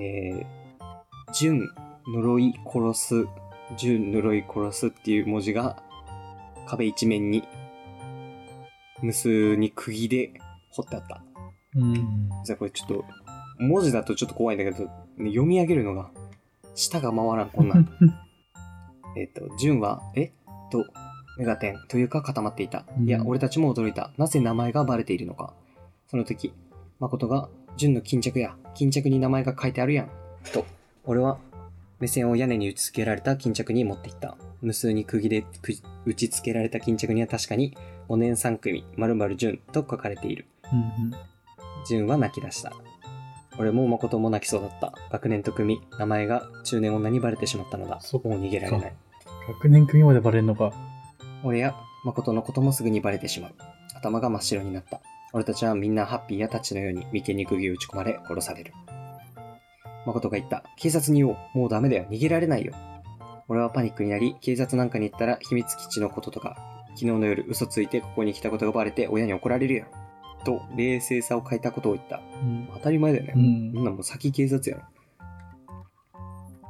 [0.00, 0.44] えー、
[1.32, 1.70] 純、
[2.08, 3.26] 呪い殺す、
[3.78, 5.80] 純、呪い殺すっていう文字が
[6.66, 7.44] 壁一面に
[9.02, 10.32] 無数に釘で
[10.76, 11.22] 彫ってあった。
[11.76, 12.28] うん。
[12.44, 13.04] じゃあこれちょっと、
[13.58, 14.84] 文字だとちょっと怖いんだけど、
[15.16, 16.10] ね読み上げるのが、
[16.74, 17.88] 舌が回らん、こんなん。
[19.16, 20.32] えっと、純は、え？
[20.70, 20.84] と、
[21.38, 22.84] 目が点というか固まっていた。
[23.02, 24.10] いやう、ん俺たちも驚いた。
[24.18, 25.54] なぜ名前がバレているのか。
[26.08, 26.52] その時、
[26.98, 30.10] 誠が、純の巾着や、巾着に名前が書いてあるやん。
[30.52, 30.64] と、
[31.04, 31.38] 俺は、
[31.98, 34.36] 目線を屋根に打ち付けられた巾着に持っていった。
[34.60, 35.72] 無数に釘でく
[36.04, 37.76] 打ち付けられた巾着には確かに、
[38.08, 40.46] 5年3組、〇〇純と書かれている。
[40.72, 41.14] うん。
[41.88, 42.72] 純は泣き出した。
[43.58, 44.92] 俺も誠も泣きそうだった。
[45.10, 48.00] 学年と組、名前が中年女にバレてしまったのだ。
[48.00, 48.96] そっかもう逃げられない。
[49.48, 50.72] 学年組までバレんのか。
[51.44, 51.74] 俺や
[52.04, 53.54] 誠のこともすぐにバレてしまう。
[53.94, 55.00] 頭が真っ白になった。
[55.32, 58.72] 俺たちはみんなハッピーやタッチのように眉間に釘を打ち込まれ殺される。
[60.04, 60.64] 誠が言った。
[60.76, 61.36] 警察に言おう。
[61.54, 62.06] もうダメだよ。
[62.10, 62.74] 逃げられないよ。
[63.48, 66.56] 俺はパニックになり、警察なんかに行ったら秘密基地のこととか、
[66.94, 69.86] 昨日の夜嘘ついてここに来たことがバレて親に怒られるよ。
[70.46, 72.20] と、冷静さを欠いたことを言った。
[72.42, 72.68] うん。
[72.74, 73.32] 当たり前だよね。
[73.34, 73.84] うんそん。
[73.84, 74.84] なんもう先警察やろ。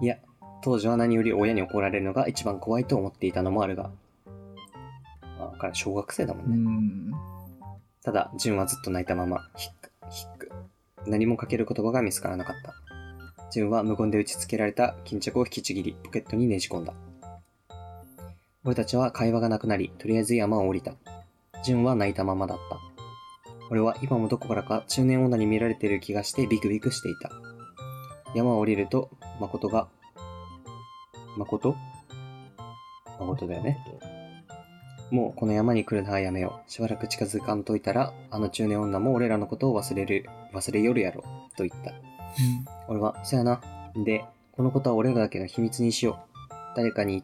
[0.01, 0.17] いや、
[0.63, 3.91] 当時は何より親に怒られるのが一番怖いと思っていたのもあるが。
[5.39, 6.57] あ、から小学生だもんうね。
[6.57, 7.13] ん。
[8.03, 10.53] ただ、純はずっと泣いたまま、ヒック、ヒック。
[11.07, 12.75] 何もかける言葉が見つからなかった。
[13.53, 16.95] 純は無言で打ち付けられた巾着を引きちぎり、ポケットにねじ込んだ。
[18.65, 20.95] 俺たちは会話がなくなり、とりあえず山を降りた。
[21.65, 22.86] 純は泣いたままだった。
[23.71, 27.31] 俺は今もどこからか中年女に見られている気がしてビクビクしていた。
[28.35, 29.89] 山を降りると、誠が、
[31.37, 31.75] 誠？
[33.19, 33.79] 誠だよね。
[35.11, 36.71] もうこの山に来るのはやめよう。
[36.71, 41.23] しばらく近づかんといたら、あの中年女も俺らのことを忘れる、忘れよるやろ、
[41.57, 41.93] と言った。
[42.89, 43.61] 俺は、そやな。
[43.97, 46.19] で、このことは俺らだけの秘密にしよ
[46.51, 46.55] う。
[46.77, 47.23] 誰かに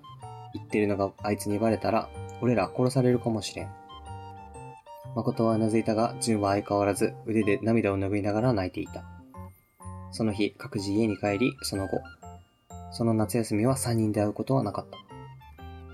[0.54, 2.08] 言ってるのがあいつにバレたら、
[2.40, 3.68] 俺ら殺されるかもしれん。
[5.14, 9.04] 誠はうなずいたが、純は相変わらず腕で涙を拭いながら泣いていた。
[10.10, 12.00] その日、各自家に帰り、その後、
[12.92, 14.98] その夏休みは3人で会うことはなかった。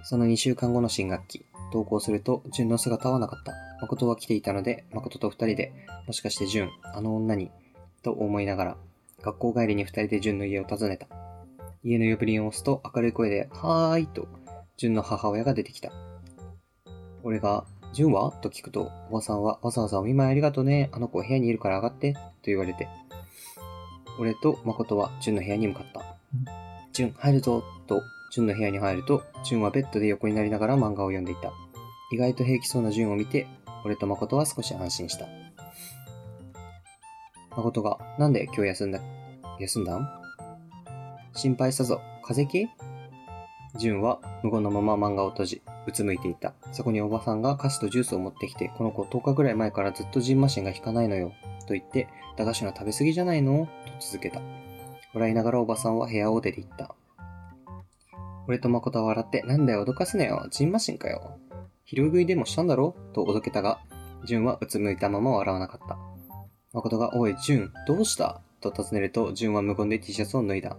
[0.04, 3.52] その2週間後の新学期、登校すると、純の姿はなかった。
[3.80, 5.72] 誠は来ていたので、誠と二人で、
[6.06, 7.50] もしかして純、あの女に、
[8.02, 8.76] と思いながら、
[9.22, 11.06] 学校帰りに二人で純の家を訪ねた。
[11.84, 14.26] 家の呼び鈴を押すと明るい声で、はーいと、
[14.76, 15.92] 純の母親が出てきた。
[17.22, 18.30] 俺が、純は？
[18.30, 20.90] と聞くと、おばさんはわざわざお見舞いありがとうね。
[20.92, 22.12] あの子部屋にいるから上がって。
[22.12, 22.88] と言われて。
[24.18, 26.02] 俺と誠は純の部屋に向かった。
[26.92, 27.62] 純、入るぞ。
[27.86, 31.52] と、純の部屋に入ると、純はベッドで横になりながら漫画を読んでいた。
[32.12, 33.46] 意外と平気そうな純を見て、
[33.84, 35.26] 俺と誠は少し安心した。
[37.56, 39.00] 誠が、なんで今日休んだ、
[39.58, 40.08] 休んだん
[41.34, 42.00] 心配したぞ。
[42.22, 42.87] 風邪気？
[43.76, 46.54] 純は無言のまま漫画を閉じ、うつむいていた。
[46.72, 51.32] そこにおばさんが菓子とジュースを持ってきて、この子10日ぐらい前からずっとジンマシンが引かないのよ。
[51.66, 53.66] と言って、駄菓子の食べ過ぎじゃないの？
[53.66, 54.40] と続けた。
[55.14, 56.94] 笑いながらおばさんは部屋を出て行った。
[58.46, 61.38] 俺と誠は笑って、なんだよ、脅かすなよ、ジンマシンかよ。
[61.84, 62.94] 昼食いでもしたんだろ？
[63.12, 63.80] とおどけたが、
[64.24, 65.98] 純はうつむいたまま笑わなかった。
[66.72, 68.40] 誠が、おい、純、どうした？
[68.60, 70.76] と尋ねると、純は無言で T シャツを脱いだ。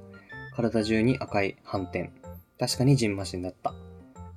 [0.55, 2.11] 体中に赤い斑点。
[2.59, 3.73] 確かにジンマシンだった。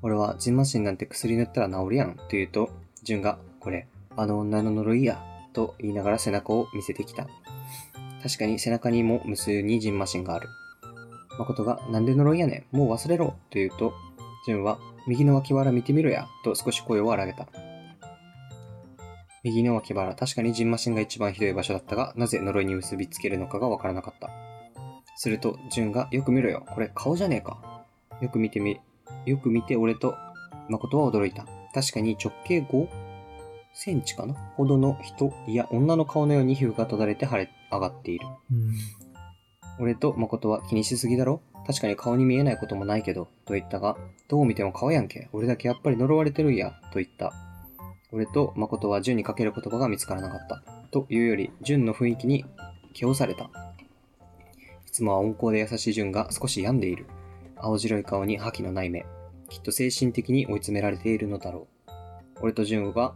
[0.00, 2.70] 俺は、ジンマシンなんて薬塗ったら治るやん、と言うと、
[3.02, 5.20] 純が、これ、あの女の呪いや、
[5.52, 7.26] と言いながら背中を見せてきた。
[8.22, 10.48] 確かに背中にも無数にジンマシンがある。
[11.36, 13.92] 誠が、なんで呪いやねん、もう忘れろ、と言うと、
[14.46, 17.48] 純は、右の脇腹見てみろや、と少し声を荒げた。
[19.42, 24.30] 右の脇腹、確かにジンマシンが一番ひどい場所だったが、なぜ呪いに結びつけるのかがわからなかった。
[25.16, 27.81] すると、純が、よく見ろよ、これ顔じゃねえか。
[28.22, 28.80] よく見てみ、
[29.26, 30.14] よく見て俺と、
[30.68, 31.44] 誠は驚いた。
[31.74, 32.88] 確かに直径5
[33.74, 34.34] センチかな？
[34.56, 38.26] ほどの人、いや女の顔のように皮膚が閉ざれて腫れ上がっている。
[38.50, 38.74] うん。
[39.80, 41.40] 俺と誠は気にしすぎだろ？
[41.66, 43.96] 確かに顔に見えないこともないけど、と言ったが、
[44.28, 45.28] どう見ても顔やんけ。
[45.32, 47.32] 俺だけやっぱり呪われてるんや、と言った。
[48.12, 50.62] 俺と誠は純にかける言葉が見つからなかった。
[50.90, 52.44] というより、純の雰囲気に
[52.92, 53.44] 気をされた。
[53.44, 53.48] い
[54.92, 57.06] つもは温厚で優しい純が少し病んでいる。
[57.62, 59.06] 青白い顔に覇気のない目。
[59.48, 61.90] きっと精神的に追い詰められているのだろう。
[62.40, 63.14] 俺と純が、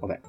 [0.00, 0.22] ごめん。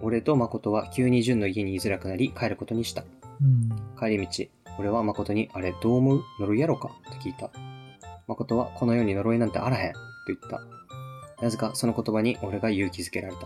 [0.00, 3.04] 俺と誠は急に純の家に居づらくなり帰ることにした。
[3.40, 3.68] うん。
[3.98, 4.44] 帰り道、
[4.78, 6.22] 俺は誠に、あれどう思う？
[6.40, 6.90] 呪いやろか？
[7.10, 7.50] と聞いた。
[8.26, 9.92] 誠は、この世に呪いなんてあらへん？
[9.92, 10.62] と言った。
[11.42, 13.42] なぜかその言葉に俺が勇気づけられた。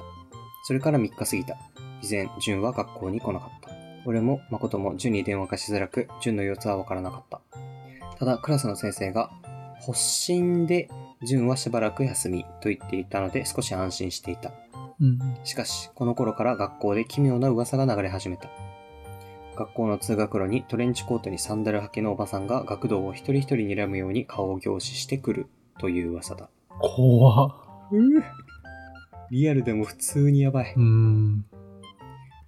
[0.65, 1.57] それから3日過ぎた。
[2.03, 3.71] 以前、純は学校に来なかった。
[4.05, 7.41] 俺も誠も純に電話がしづらく、純の様子はわからなかった。
[8.19, 9.31] ただ、クラスの先生が、
[9.87, 10.89] 発疹で
[11.23, 14.53] 純はしばらく休みと言っていたので少し安心していた。
[15.01, 15.19] うん。
[15.45, 18.49] しかし、この頃から学校で奇妙な噂が流れ始めた。
[19.57, 25.47] 学校の通学路にトレンチコートにサンダル履きのおばさんが学童を一人一人睨むように顔を凝視してくる
[25.79, 26.49] という噂だ。
[26.79, 27.55] 怖っ。
[29.31, 30.75] リアルでも普通にやばい。
[30.77, 31.45] うん。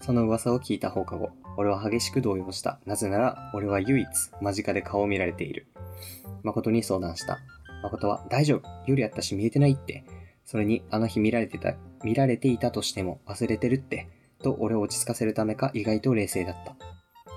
[0.00, 2.78] その噂を聞いた放課後、俺は激しく動揺した。
[2.86, 4.08] なぜなら、俺は唯一
[4.40, 5.66] 間近で顔を見られている。
[6.44, 7.40] 誠に相談した。
[7.82, 8.68] 誠は、大丈夫。
[8.86, 10.04] 夜やったし見えてないって。
[10.44, 14.08] それに、あの日見られてた、見られていたとしても忘れてるって。
[14.40, 16.76] と、俺を落ち着かせるためか意外と冷静だった。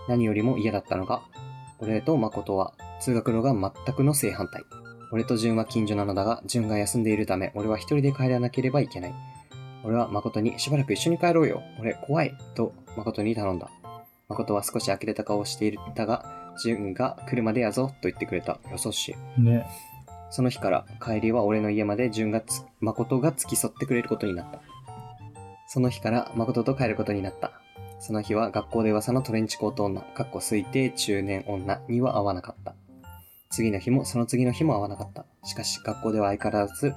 [0.08, 1.24] 何よりも嫌だったのが、
[1.80, 4.64] 俺と誠は通学路が全くの正反対。
[5.12, 9.16] 俺と純は近所なのだが、純が休んでいるため、俺は一人で帰らなければいけない。
[9.84, 11.64] 俺は誠にしばらく一緒に帰ろうよ。
[11.80, 12.38] 俺怖い。
[12.54, 13.72] と誠に頼んだ。
[14.32, 18.60] 誠は少し呆れた顔をしていたが、純が車でやぞと言ってくれた。
[18.72, 19.42] よそしい。
[19.42, 19.66] ね。
[20.30, 24.62] その日から帰りは俺の家まで純がつ、誠が付き添ってくれることになった。
[25.68, 27.52] その日から誠と帰ることになった。
[28.00, 32.76] その日は学校で噂のトレンチコート女、かっこ推定中年女には会わなかった。
[33.52, 35.26] 次の日もその次の日も会わなかった。
[35.44, 36.94] しかし学校では相変わらず、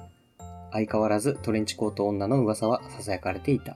[0.71, 3.75] 相変わらずトレンチコート女の噂は囁かれていた。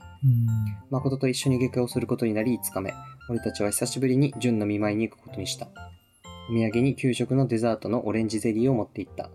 [0.90, 2.92] 誠と一緒に下校することになり5日目、
[3.30, 5.68] 俺たちは久しぶりに純の見舞いに行くことにした。
[6.50, 9.30] お土産に給食のデザートのオレンジゼリーを持って行った。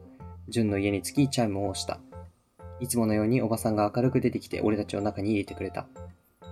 [0.48, 2.00] 純の家に着きチャイムを押した。
[2.80, 5.88] いつものようにおばさんが明るく出てきて俺たちを中に入れてくれた。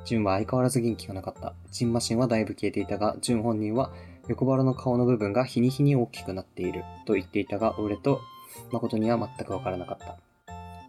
[0.05, 1.53] 純は相変わらず元気がなかった。
[1.71, 3.91] ジンマシンはだいぶ消えていたが、純本人は
[4.29, 8.19] 横腹の顔の部分が日に日に大きくなっていると言っていたが、俺と
[8.71, 10.17] 誠には全くわからなかった。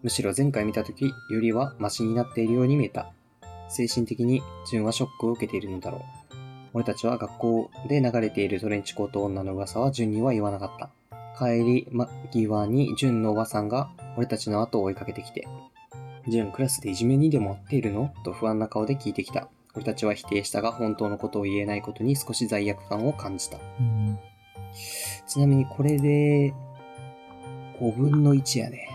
[0.03, 3.13] むしろ前回見た時よりはマシになっているように見えた。
[3.75, 6.01] 精神的に純はショックを受けているのだろう。
[6.75, 10.91] 俺たちは学校で流れているトレンチコート女の噂は純には言わなかった。
[11.39, 15.49] 帰り間際に純のおばさんが俺たちの後を追いかけてきて、
[16.29, 18.15] 純クラスでいじめにでも遭っているの？
[18.25, 19.49] と不安な顔で聞いてきた。
[19.75, 23.59] 俺たちは否定したが本当のことを言えないことに少し罪悪感を感じた。
[23.59, 24.19] うん。
[25.27, 26.55] ちなみにこれで
[27.81, 28.89] 5分の1やね。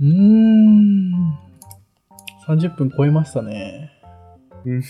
[0.00, 1.51] うーん。
[2.46, 3.90] 30分超えましたね。
[4.64, 4.78] うん。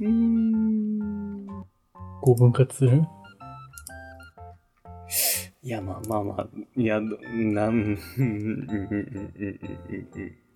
[0.00, 1.46] うーん。
[2.22, 3.02] 5分割する？
[5.62, 7.96] いや、まあまあまあ、いや、どなん、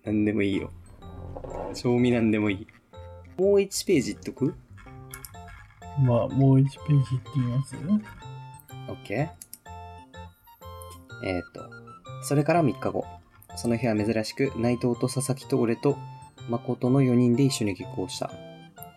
[0.05, 0.71] なんでもいいよ。
[1.73, 2.67] 賞味なんでもいい。
[3.37, 4.53] もう1ページいっとく？
[5.99, 9.13] まあ、もう1ページいってみます ?OK?
[11.23, 11.69] えーっと、
[12.23, 13.05] それから3日後。
[13.55, 15.97] その日は珍しく、内藤と佐々木と俺と
[16.49, 18.31] 誠の4人で一緒に下校した。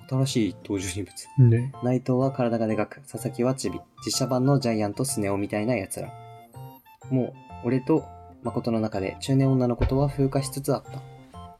[0.08, 1.50] 新しい登場人物。
[1.50, 1.72] ね。
[1.82, 3.80] 内藤は体がでかく、佐々木はチビ。
[4.04, 6.12] 実写版のジャイアントスネ夫みたいな奴ら。
[7.10, 8.04] もう、俺と
[8.42, 11.02] 誠の中で中年女のことは風化しつつあった。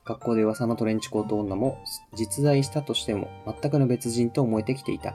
[0.04, 1.82] 学校で噂のトレンチコート女も
[2.14, 5.14] 実在したとしても全くの別人と思えてきていた。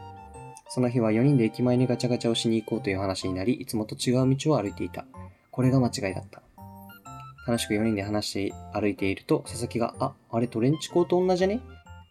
[0.68, 5.06] その日は4人で駅前にガチャガチャをしに行こうという話になり、いつもと違う道を歩いていた。
[5.52, 6.42] これが間違いだった。
[7.50, 11.62] 楽しく4人で話して歩いていると、佐々木が、あ、あれトレンチコート女じゃね？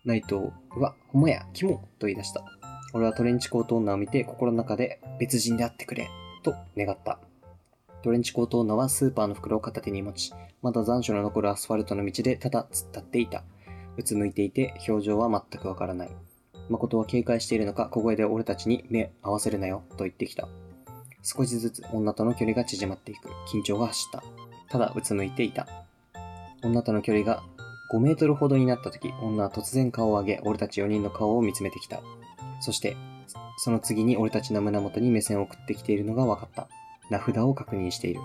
[0.05, 2.44] 内藤、うわ、ほんまや、キモと言い出した。
[2.92, 6.11] 俺はトレンチコート女を見て心の中で別人であってくれ、
[6.42, 7.20] と願った。
[8.03, 13.44] トレンチコート女はスーパーの袋を片手に持ち、まだ残暑の残るアスファルトの道でただ突っ立っていた。
[13.96, 16.11] うつむいていて表情は全くわからない。
[16.68, 20.48] 誠は警戒しているのか小声で俺たちに目合わせるなよと言ってきた。
[21.22, 23.29] 少しずつ女との距離が縮まっていく。
[23.53, 24.24] 緊張が走った。
[24.70, 25.66] ただうつむいていた。
[26.62, 27.42] 女との距離が
[27.92, 32.00] 5メートルほどになった時、女は突然顔を上げ、俺たち4人の顔を見つめてきた。
[32.61, 32.96] そして、
[33.59, 36.68] その次に俺たちの胸元に目線を送ってきているのが分かった。
[37.11, 38.20] 名札を確認している。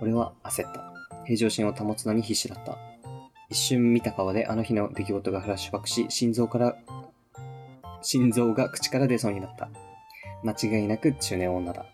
[0.00, 0.92] 俺は焦った。
[1.24, 2.76] 平常心を保つのに必死だった。
[3.48, 6.76] 一瞬見た顔であの日の出来事がフラッシュバックし、心臓から、
[8.02, 9.70] 心臓が口から出そうになった。
[10.42, 11.86] 間違いなく中年女だ。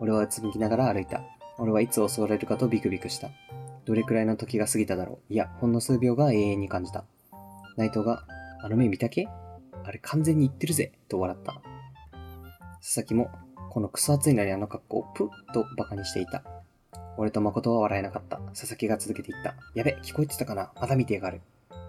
[0.00, 1.22] 俺はうつむきながら歩いた。
[1.62, 3.30] 俺はいつ襲われるかとビクビクした。
[3.84, 5.32] どれくらいの時が過ぎただろう。
[5.32, 7.04] いや、ほんの数秒が永遠に感じた。
[7.76, 8.24] 内藤が、
[8.64, 9.28] あの目見たけ？
[9.84, 11.62] あれ完全に言ってるぜ、と笑った。
[12.80, 13.30] 佐々木も、
[13.70, 16.42] このクソ暑いのにあの格好をプッと馬鹿にしていた。
[17.16, 18.38] 俺と誠は笑えなかった。
[18.38, 19.54] 佐々木が続けていった。
[19.76, 20.72] やべ、聞こえてたかな？
[20.80, 21.42] まだ見てやがる。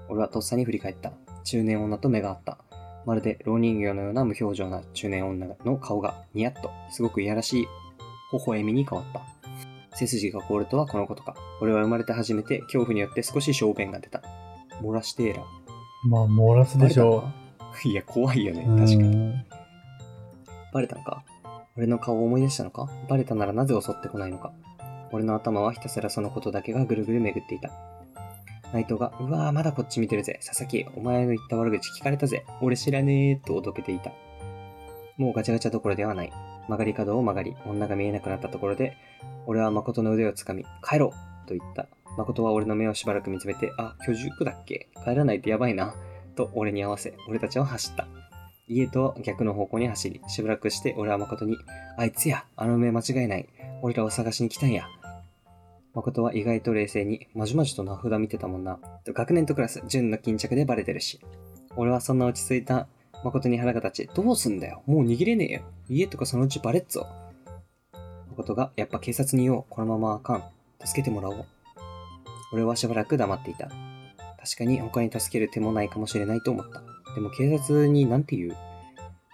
[0.07, 1.13] 俺はとっさに振り返った。
[1.45, 2.59] 中年女と目が合った。
[3.07, 7.67] まるで老人形のような無表情な中年女の顔がニヤッと、すごくいやらしい
[8.31, 9.42] 微笑みに変わった。
[9.95, 11.35] 背筋が凍るとはこのことか。
[11.61, 14.21] 俺は生まれて初めて恐怖によって少し小便が出た。
[14.81, 15.43] 漏らしてえら。
[16.05, 17.29] まあ、漏らすでしょ
[17.85, 18.65] いや、怖いよね。
[18.67, 18.77] う。
[18.77, 19.03] 確かに。
[19.03, 19.45] うん
[20.73, 21.23] バレたのか？
[21.77, 22.89] 俺の顔を思い出したのか？
[23.07, 24.51] バレたならなぜ襲ってこないのか？
[25.11, 27.69] 俺の頭はひたすらそのことだけがぐるぐる巡っていた。
[28.73, 30.39] 内藤が、うわーまだこっち見てるぜ。
[30.43, 32.43] 佐々木、お前の言った悪口聞かれたぜ。
[32.61, 34.11] 俺知らねーとおどけていた。
[35.17, 36.33] もうガチャガチャどころではない。
[36.67, 38.97] 曲がり角を曲がり、女が見えなくなったところで、
[39.45, 41.87] 俺は誠の腕をつかみ、帰ろうと言った。
[42.17, 44.89] 誠は俺の目をしばらく見つめて、あ、居住区だっけ？
[45.03, 45.95] 帰らないとやばいな。
[46.35, 48.07] と俺に合わせ、俺たちは走った。
[48.67, 51.57] 家と逆の方向に走り、しばらくして俺は誠に、
[51.97, 53.47] あいつや、あの目間違いない。
[53.81, 54.87] 俺らを探しに来たんや。
[55.93, 58.79] 誠は意外と冷静に、まじまじと名札見てたもんな。
[59.05, 61.19] 学年とクラス、純の巾着でバレてるし。
[61.75, 62.87] 俺はそんな落ち着いた
[63.23, 64.83] 誠に腹が立ち、どうすんだよ。
[64.85, 65.61] もう逃げれねえよ。
[65.89, 67.07] 家とかそのうちバレっぞ。
[68.29, 69.65] 誠が、やっぱ警察に言おう。
[69.69, 70.43] このままあかん。
[70.85, 71.45] 助けてもらおう。
[72.51, 73.69] 俺はしばらく黙っていた。
[74.39, 76.83] 確かに他に助ける手もないかもしれないと思った。
[77.15, 78.55] でも警察になんて言う？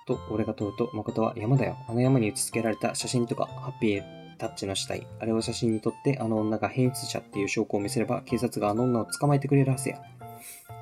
[0.05, 1.77] と、俺が問うと、誠は山だよ。
[1.87, 4.03] あの山に打ち付けられた写真とか、ハッピー
[4.37, 5.07] タッチの死体。
[5.19, 10.01] あれを写真に撮って、あの女が変質者っていう証拠を見せれば、警察があの女を捕まえてくれるはずや。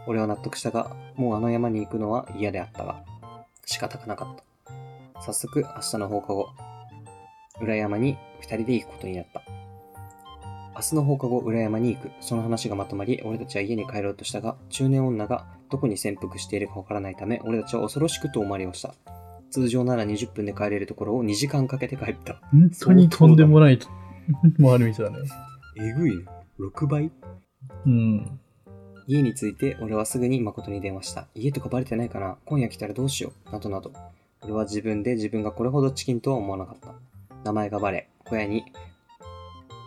[0.07, 3.03] 俺は納得したが、もうあの山に行くのは嫌であったが、
[3.65, 4.35] 仕方がなかっ
[5.13, 5.21] た。
[5.21, 6.47] 早速、明日の放課後、
[7.61, 9.43] 裏山に二人で行くことになった。
[10.75, 12.11] 明日の放課後、裏山に行く。
[12.21, 18.93] その話がまとまり、俺たちは家に帰ろうとしたが、中年女がどこに潜伏しているかわからないため、俺たちは恐ろしく遠回りをした。
[19.49, 22.35] 通常なら20分で帰れるところを2時間かけて帰った。
[22.51, 25.17] 本当にとんでもない回り道だね。
[25.77, 26.25] えぐいね。
[26.59, 27.11] 6倍？
[27.85, 28.39] うん。
[29.07, 31.27] 家に着いて、俺はすぐに誠に電話した。
[31.33, 33.93] 家とかバレてないかな今夜来たらどうしようなどなど。
[34.41, 36.93] 俺は自分で自分がこれほどチキンとは思わなかった。
[37.45, 38.65] 名前がバレ、小屋に、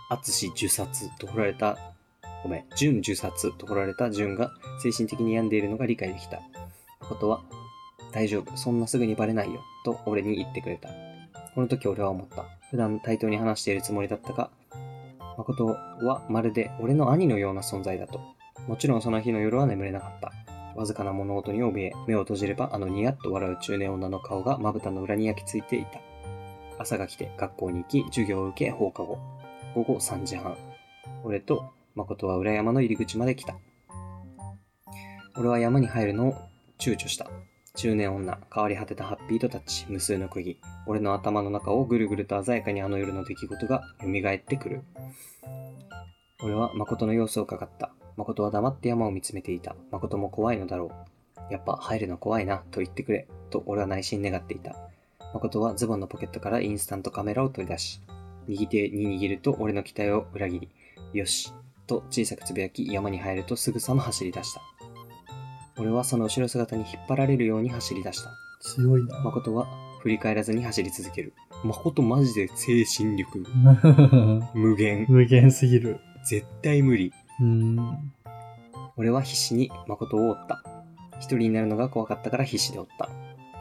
[0.08, 1.76] 淳受殺と振られた、
[2.42, 4.52] ごめん、純受殺と振られた純が
[4.82, 6.40] 精神的に病んでいるのが理解できた。
[7.02, 7.42] 誠は、
[8.12, 10.88] 大丈夫、そんなすぐにバレないよ、と俺に言ってくれた。
[11.54, 12.46] この時俺は思った。
[12.70, 14.50] 普段対等に話しているつもりだったが、
[15.36, 18.39] 誠はまるで俺の兄のような存在だと。
[18.66, 20.32] もちろんその日の夜は眠れなかった。
[20.76, 26.00] わずかな物音に怯え、目を閉じればあのニヤッと笑う中年女の顔がまぶたの裏に焼き付いていた。
[26.78, 29.18] 朝が来て学校に行き、授業を受け放課後。
[29.74, 30.56] 午後3時半。
[31.24, 33.56] 俺と誠は裏山の入り口まで来た。
[35.36, 36.34] 俺は山に入るのを
[36.78, 37.30] 躊躇した。
[37.76, 40.58] 中年女、変わり果てたハッピーとタッチ、無数の釘。
[40.86, 44.82] 俺の頭の中をぐるぐると鮮やかにあの夜の出来事が蘇ってくる。
[46.42, 47.92] 俺は誠の様子を伺った。
[48.20, 49.74] 誠は黙って山を見つめていた。
[49.90, 50.92] 誠も怖いのだろ
[51.48, 51.52] う。
[51.52, 53.26] やっぱ入るの怖いな、と言ってくれ。
[53.48, 54.76] と俺は内心願っていた。
[55.32, 58.02] 誠はズボンのポケットからインスタントカメラを取り出し、
[58.46, 60.68] 右手に握ると俺の期待を裏切り、
[61.14, 61.54] よし、
[61.86, 64.60] と小さくつぶやき山に入るとすぐさま走り出した。
[65.78, 68.30] 俺はその後ろ姿に引っ張られるように走り出した。
[68.60, 69.18] 強いな。
[69.20, 69.66] 誠は
[70.02, 71.32] 振り返らずに走り続ける。
[71.64, 73.46] 誠マジで精神力
[74.54, 75.06] 無限。
[75.08, 76.00] 無限すぎる。
[76.24, 77.12] 絶対無理。
[77.40, 78.12] うん。
[78.96, 80.62] 俺は必死に誠を追った。
[81.18, 83.08] 一人になるのが怖かったから必死で追った。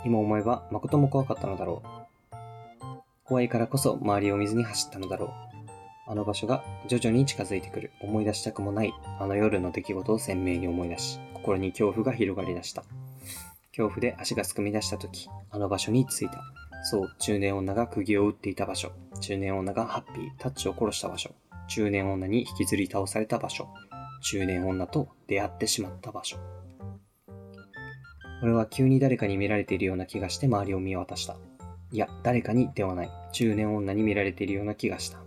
[0.05, 1.99] 今思えば誠も怖かったのだろう。
[3.25, 5.29] 怖いからこそ周りを見ずに走ったのだろう。
[6.07, 7.91] あの場所が徐々に近づいてくる。
[8.01, 12.83] 思い出したくもないあの夜の出来事を鮮明に思い出し、心に恐怖が広がり出した。
[13.71, 16.41] 恐怖で足がすくみ出した時、あの場所に着いた。
[16.83, 18.91] そう、中年女が釘を打っていた場所。
[19.21, 21.31] 中年女がハッピー、タッチを殺した場所。
[21.69, 23.67] 中年女に引きずり倒された場所。
[24.21, 26.37] 中年女と出会ってしまった場所。
[28.41, 31.37] 俺は急に誰かに見られているような気がして周りを見渡した。
[31.91, 33.09] いや、誰かにではない。
[33.31, 35.19] 中年女に見られているような気がした。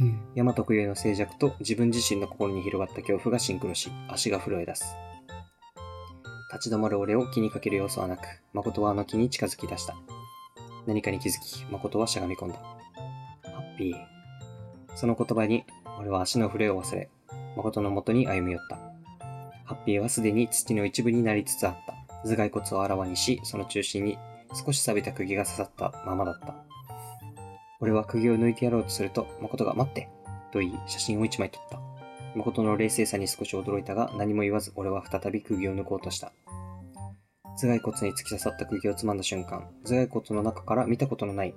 [0.00, 0.20] うん。
[0.34, 4.96] 山特有の静寂と自分自身の心に広がった恐怖がシンクロし、足が震え出す。
[6.52, 9.94] 立ち止まる俺を気にかける要素はなく、誠はあの木に近づき出した。
[10.86, 12.54] 何かに気づき、誠はしゃがみ込んだ。
[12.54, 14.17] ハッピー。
[14.98, 15.64] その言葉に、
[16.00, 17.08] 俺は足の震えを忘れ、
[17.54, 18.76] 誠の元に歩み寄った。
[19.64, 21.94] ハッピーはすでに土の一部になりつつあった。
[22.24, 24.18] 頭蓋骨をあらわにし、その中心に
[24.52, 26.56] 少し錆びた釘が刺さったままだった。
[27.78, 30.08] 俺は釘を抜いてやろうとすると、誠が待って
[30.50, 31.78] と言い、写真を一枚撮った。
[32.34, 36.32] 誠の冷静さに少し驚いたが、何も言わず俺は再び釘を抜こうとした。
[37.56, 41.54] 頭蓋骨に突き刺さった釘をつまんだ瞬間、頭蓋骨の中から見たことのない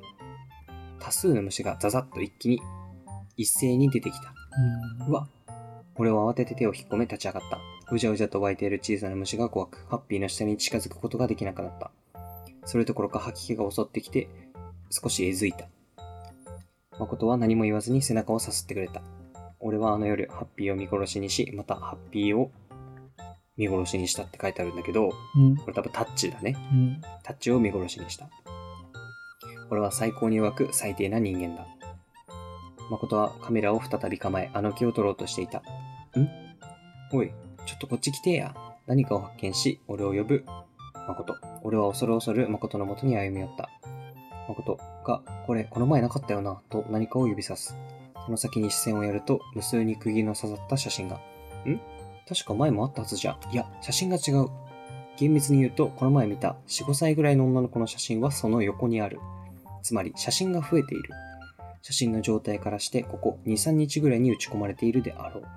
[1.00, 2.62] 多数の虫がザザッと一気に
[3.38, 4.34] 一斉に出てきた。
[5.08, 5.28] うわ
[5.96, 7.60] 俺は慌てて手を引っ込め立ち上がった。
[7.94, 11.92] うじゃうじゃと湧いている小さな虫が怖く、ハッピーの下に近づくことができなくなった。
[12.66, 14.30] それどころか吐き気が襲ってきて、
[14.90, 15.68] 少しえずいた。
[17.00, 19.02] 誠は何も言わずに背中をさすってくれた。
[19.60, 22.52] 俺はあの夜、ハッピーを見殺しにし、またハッピーを
[23.58, 25.58] 見殺しにしたって書いてあるんだけど、うん。
[25.58, 26.56] これ多分タッチだね。
[26.72, 27.02] うん。
[27.24, 28.30] タッチを見殺しにした。
[29.70, 31.66] 俺は最高に弱く最低な人間だ。
[32.90, 35.60] 誠はカメラを再び構え、あの木を撮ろうとしていた。
[35.60, 35.64] ん？
[37.14, 37.32] おい、
[37.66, 38.56] ちょっとこっち来てや。
[38.88, 40.44] 何かを発見し、俺を呼ぶ。
[41.08, 41.36] 誠。
[41.64, 43.70] 俺は恐る恐る誠のもとに歩み寄った。
[44.48, 47.76] 誠が、これ、この前なかったよな、と何かを指さす。
[48.26, 51.16] その先に視線をやると、無数に釘の刺さった写真が。
[51.66, 51.80] ん？
[52.28, 53.38] 確か前もあったはずじゃ。
[53.52, 54.48] いや、写真が違う。
[55.18, 59.20] 厳密に言うと、この前見た4、5歳ぐらいの女の子の写真はその横にある。
[59.84, 61.10] つまり、写真が増えている。
[61.82, 65.48] 写真の状態からして、ここ2、3日ぐらいに打ち込まれているであろう。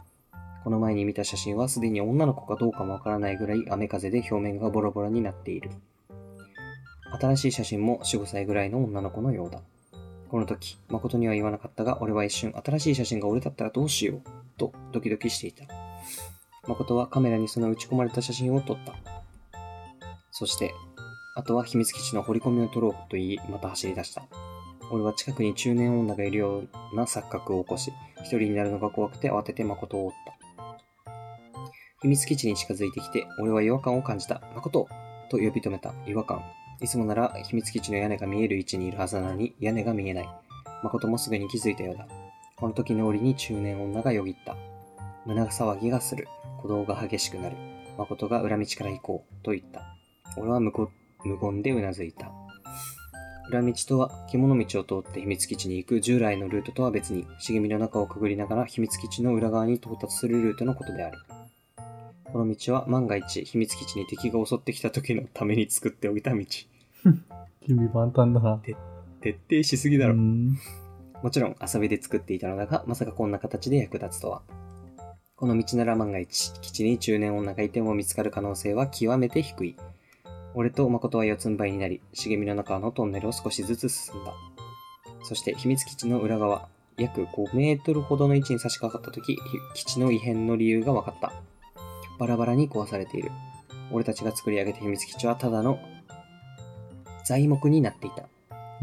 [0.64, 5.70] この前に見た写真はすでに女の子かどうかもわからないぐらい雨風で表面がボロボロになっている。
[7.20, 9.60] 新しい写真も4、5歳ぐらいの女の子のようだ。
[10.30, 14.22] この時、誠には言わなかったが、俺は一瞬、新しい写真が俺だったらどうしよう、
[14.56, 15.64] とドキドキしていた。
[16.66, 18.94] 誠はカメラにその打ち込まれた写真を撮った。
[20.32, 20.72] そして、
[21.36, 24.26] あとは秘密基地の掘り込みを取ろうと言い、また走り出した。
[24.90, 26.58] 俺は近くに中年女がいるよ
[26.92, 30.34] うな錯覚を起こし、一人になるのが怖くて慌てて誠を追った。
[32.02, 34.42] 秘密基地に近づいてきて、俺は違和感を感じた。
[34.54, 34.88] 誠
[35.30, 35.94] と呼び止めた。
[36.06, 36.42] 違和感。
[36.80, 40.28] いつもなら秘密基地の屋根が見える位置にいるはずなのに屋根が見えない。
[40.82, 42.06] 誠もすぐに気づいたようだ。
[42.56, 44.54] この時の折に中年女がよぎった。
[45.24, 46.28] 胸騒ぎがする。
[46.58, 47.56] 鼓動が激しくなる。
[47.96, 49.44] 誠が裏道から行こう。
[49.44, 49.96] と言った。
[50.36, 50.72] 俺は無
[51.24, 52.30] 言でうなずいた。
[53.48, 61.18] 裏道とは獣道を通って秘密基地に行く従来のルートとは別に茂みの中をくぐりながら秘密基地の裏側に到達するルートのことである。
[62.24, 66.44] この道は万が一秘密基地に敵が襲ってきた時のために作っておいた道。
[67.66, 68.60] 準備万端だな。
[69.20, 70.14] 徹底しすぎだろ。
[70.14, 70.58] うん。
[71.22, 74.42] もちろん遊びで作っていたのだが、まさかこんな形で役立つとは。
[75.36, 79.76] この道なら万が一、基地に中年女がいても見つかる可能性は極めて低い。
[80.54, 84.32] 俺と誠は四つん這いになり、茂みの中のトンネルを少しずつ進んだ。
[85.24, 89.36] そして秘密基地の裏側、約5メートルほどの位置に差し掛かった時、
[89.74, 91.32] 基地の異変の理由が分かった。
[92.18, 93.32] バラバラに壊されている。
[93.90, 95.78] 俺たちが作り上げた秘密基地はただの
[97.24, 98.28] 材木になっていた。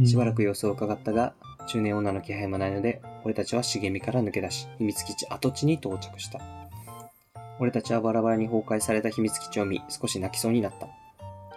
[0.06, 1.34] しばらく様子を伺ったが、
[1.68, 6.42] 中年女の気配もないので、俺たちは茂みから抜け出し、秘密基地跡地に到着した。
[7.60, 10.88] 俺たちはバラバラに崩壊された秘密基地を見、少し泣きそうになった。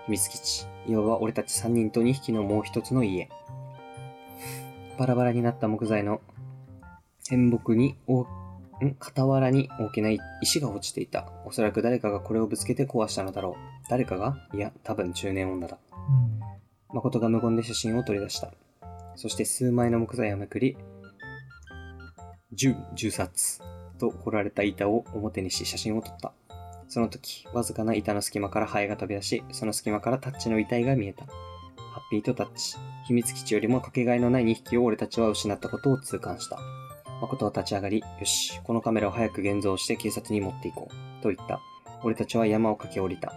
[0.07, 3.29] 秘密基地、いわば俺たち3人と2匹のもう一つの家。
[4.99, 6.21] バラバラになった木材の
[7.27, 8.27] 天木に、おん？
[9.01, 10.11] 傍らに大きな
[10.43, 11.29] 石が落ちていた。
[11.47, 13.55] おそらく誰かがこれをぶつけて壊したのだろう。
[13.89, 14.37] 誰かが？
[14.53, 15.79] いや、多分中年女だ。
[15.93, 16.95] うん。
[16.95, 18.53] 誠が無言で写真を取り出した。
[19.17, 20.77] そして数枚の木材をめくり、
[22.53, 23.63] 十、十冊
[23.99, 26.33] と彫られた板を表にし写真を撮った。
[26.89, 31.25] その時、わずかな板の隙間からハエが飛び出し、その隙間からタッチの遺体が見えた。
[31.25, 32.77] ハッピーとタッチ。
[33.07, 36.59] 秘密基地よりもかけがえのない2匹を俺たちは失ったことを痛感した。
[37.21, 41.23] 誠は立ち上がり、よし、このカメラを早く現像して警察に持っていこう。
[41.23, 41.61] と言った。
[42.03, 43.33] 俺たちは山を駆け下りた。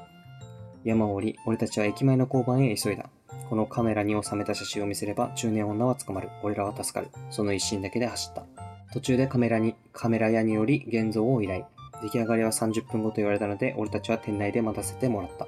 [0.84, 3.10] 山を降り、俺たちは駅前の交番へ急いだ。
[3.50, 6.30] このカメラに収めた写真を見せれば中年女は捕まる。
[6.44, 7.12] 俺らは助かる。
[7.30, 8.46] その一心だけで走った。
[8.94, 11.66] 途中でカメラに、カメラ屋により現像を依頼。
[12.02, 15.48] 出来上がりは30分後と言われたので、俺たちは店内で待たせてもらった。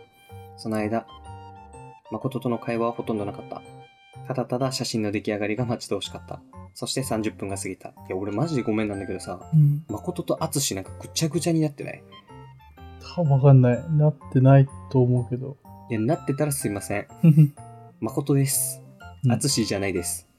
[0.57, 1.05] その間、
[2.11, 3.61] 誠との会話はほとんどなかった。
[4.27, 6.41] ただただ写真の出来上がりが待ち遠しかった。
[6.73, 7.89] そして30分が過ぎた。
[7.89, 9.83] いや、俺マジでごめんなんだけどさ、うん。
[9.89, 12.03] 誠と淳なんかぐちゃぐちゃになってない？
[13.15, 13.83] 多分わかんない。
[13.91, 15.57] なってないと思うけど。
[15.89, 17.07] いや、なってたらすいません。
[17.99, 18.81] 誠です。
[19.23, 20.29] うん淳じゃないです。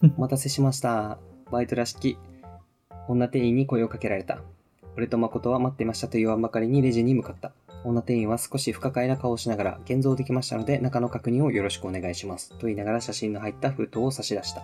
[0.16, 1.18] お待たせしました。
[1.52, 2.18] バイトらしき
[3.08, 4.40] 女店員に声をかけられた。
[4.96, 7.52] 俺と誠は待っていましたと言わんばかりにレジに向かった。
[7.84, 12.50] 女店員は少し不可解な顔をしながら、現像できましたので中の確認をよろしくお願いします。
[12.58, 14.62] と言いながら写真の入った封筒を差し出した。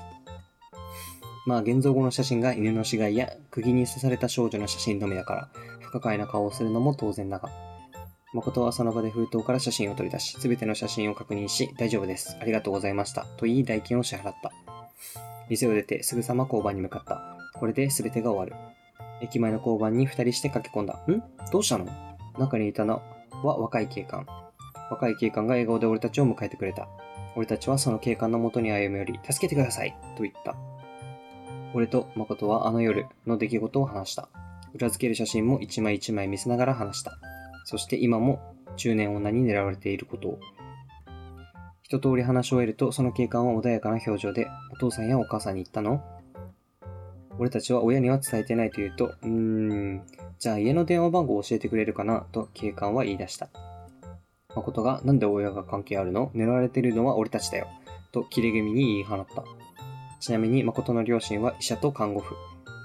[1.46, 5.48] まあ、現像後の写真が犬の死骸や釘に刺された少女の写真のみだから、
[5.80, 7.50] 不可解な顔をするのも当然だが、
[8.32, 12.36] 誠はその場で封筒から写真を取り出し、すべての写真を確認し、大丈夫です。
[12.40, 13.26] ありがとうございました。
[13.36, 14.52] と言い、代金を支払った。
[15.50, 17.20] 店を出てすぐさま交番に向かった。
[17.58, 18.71] これで全てが終わる。
[19.22, 20.94] 駅前の交番に二人して駆け込んだ。
[21.08, 21.22] ん？
[21.50, 21.86] どうしたの？
[22.38, 23.02] 中にいたの
[23.42, 24.26] は若い警官。
[24.90, 26.88] 若い警官が笑顔で俺たちを迎えてくれた。
[27.34, 30.54] 俺たちはその警官の元に歩み寄り、助けてくださいと言った。
[31.72, 34.28] 俺と誠はあの夜の出来事を話した。
[34.74, 37.18] 裏付ける写真も一枚一枚見せながら話した。
[37.64, 38.40] そして今も
[38.76, 40.40] 中年女に狙われていることを。
[41.82, 46.02] 一通り話し終えると、その警官は穏やかな表情で、お父さんやお母さんに言ったの？
[47.38, 50.02] 俺たちは親には伝えてないと言うと、うーん、
[50.38, 53.48] じゃあ家の電話番号を教えてくれるかなと警官は言い出した。
[54.54, 56.30] 誠が、なんで親が関係あるの？
[56.34, 57.68] 狙われてるのは俺たちだよ。
[58.12, 59.44] と切れ気味に言い放った。
[60.20, 62.34] ちなみに誠の両親は医者と看護婦。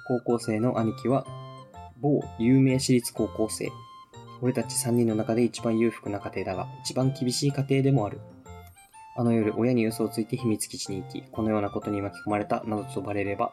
[0.08, 1.26] 高校生の兄貴は
[2.00, 3.70] 某有名私立高校生。
[4.42, 8.22] 俺たち3人の中で一番裕福な家庭だが、一番厳しい家庭でもある。
[9.18, 13.52] あの夜、親に嘘をついて秘密基地に行き、このようなことに巻き込まれたなどとバレれば、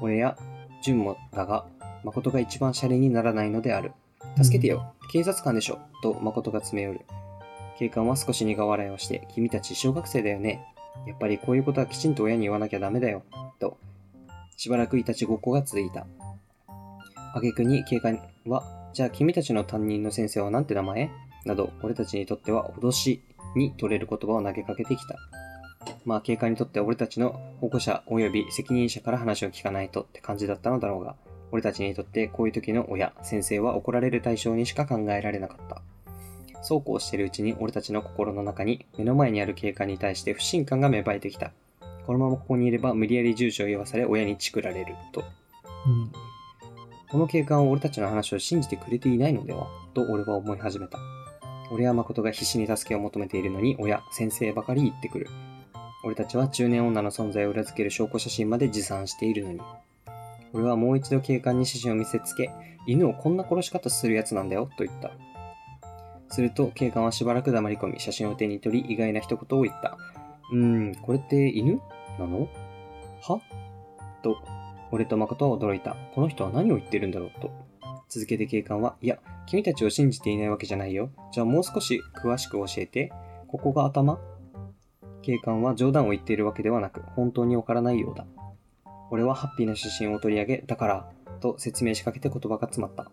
[0.00, 0.36] 俺や
[0.82, 1.66] 純もだが、
[2.04, 3.92] 誠が一番シャレにならないのである。
[4.42, 7.00] 助けてよ、警察官でしょ、と誠が詰め寄る。
[7.78, 10.64] 警官は少し苦笑いをして、君たち小学生だよね。
[11.06, 13.22] やっぱりこういうことはきちんと親に言わなきゃダメだよ、
[13.58, 13.78] と。
[14.56, 16.06] しばらくいたちごっこが続いた。
[17.34, 21.10] 挙句に警官は、じゃあ君たちの担任の先生はなんて名前？
[21.44, 23.22] など、俺たちにとっては脅し
[23.56, 25.16] に取れる言葉を投げかけてきた。
[26.04, 31.16] まあ、警官にとって俺たちの保護者及び責任者から話を聞かないとって感じだったのだろうが、
[31.52, 35.82] 俺たちにとってこういう時の親、先生は怒られる対象にしか考えられなかった。
[36.62, 41.52] そうこうしてるうちに俺たちの心の中に目の前にある警官に対して不信感が芽生えてきた。
[42.06, 45.22] このままここにいれば無理やり住所を言わされ親にチクられると。
[45.86, 46.12] うん。
[47.10, 50.98] この警官は俺たちの話を信じてくれていないのではと俺は思い始めた。
[51.70, 55.28] 俺や誠が必死に助けを求めているのに親、先生ばかり言ってくる。
[56.04, 59.60] 俺たちは中年女の存在を裏付ける証拠写真まで持参しているのに。
[60.52, 62.50] 俺はもう一度警官に写真を見せつけ、
[62.86, 65.10] 犬をこんな殺し方するやつなんだよと言った。
[66.28, 69.96] すると警官はしばらく黙り込み写真を手に取り意外な一言を言った。
[70.52, 71.80] うーん、これって犬
[72.18, 72.48] なの？
[73.22, 73.40] は？
[74.22, 74.36] と、
[74.92, 75.96] 俺と誠は驚いた。
[76.14, 77.50] この人は何を言ってるんだろうと。
[78.08, 81.10] 続けて警官は、いや、君たちを信じていないわけじゃないよ。
[81.32, 83.10] じゃあもう少し詳しく教えて。
[83.48, 84.18] ここが頭？
[85.24, 88.26] 警官は冗談を言っているわけではなく、本当にわからないようだ。
[89.10, 91.10] 俺はハッピーな写真を取り上げ、だから、
[91.40, 93.10] と説明しかけて言葉が詰まった。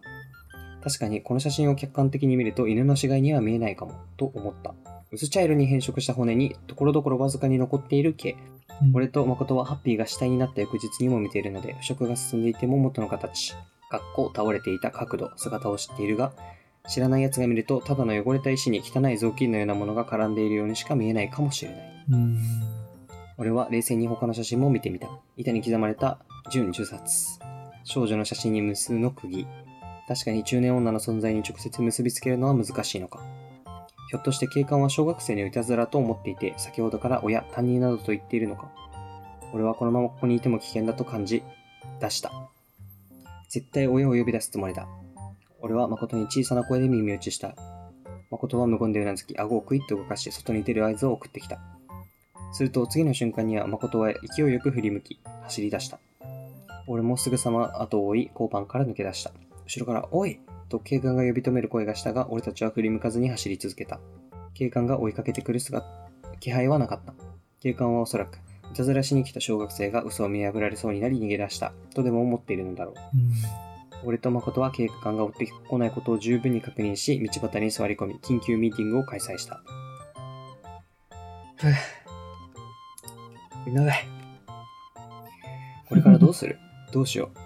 [0.84, 4.74] 確かにこの写真を客観的に見ると犬の死骸には見えないかも、と思った。
[5.12, 8.32] 薄茶色に変色した骨に、ところどころわずかに残っている毛。
[8.32, 13.54] うん俺と誠はハッピーが死体になった翌日にも見ているので、腐食が進んでいても元の形、
[13.92, 16.34] かっこ倒れていた角度、姿を知っているが、
[16.90, 22.01] 知らない奴が見ると、ただの汚れた石に汚い雑巾のようなものが絡んでいるようにしか見えないかもしれない。
[23.38, 25.08] 俺は冷静に他の写真も見てみた。
[25.38, 26.20] 板に刻まれた
[26.52, 27.40] 純10冊。
[27.84, 29.48] 少女の写真に無数の釘。
[30.08, 33.20] 確かに中年女の存在に直接結びつけるのは難しいのか。
[34.10, 38.70] ひょっとして警官は小学生のいたずらと思っていて、先ほどから親、担任などと言っているのか。
[39.54, 41.44] 俺はこのままここにいても危険だと感じ、
[42.02, 42.32] 出した。
[43.50, 44.88] 絶対親を呼び出すつもりだ。
[45.62, 47.56] 俺は誠に小さな声で耳打ちした。
[48.30, 51.60] 誠は無言でうなずき、顎をクイッと動かし、外に出る合図を送ってきた。
[52.52, 56.00] すると次の瞬間には誠は勢いよく振り向き、走り出した。
[56.88, 59.32] 俺もすぐさま後を追い、交番から抜け出した。
[59.66, 60.40] 後ろから、おい
[60.70, 64.00] と警官が呼び止める声がしたが、俺たちは振り向かずに走り続けた。
[64.54, 65.86] 警官が追いかけてくる姿、
[66.40, 67.14] 気配はなかった。
[67.62, 68.40] 警官はおそらく、
[68.72, 72.96] いたずらしに来た小学生が嘘を見破られそうになり逃げ出した、とでも思っているのだろう。
[73.18, 73.32] うん。
[74.04, 79.62] 俺と誠は警官が追ってこないことを十分に確認し、道端に座り込み、緊急ミーティングを開催した。
[83.68, 83.96] 長い。
[85.88, 86.58] これからどうする？
[86.92, 87.38] どうしよう。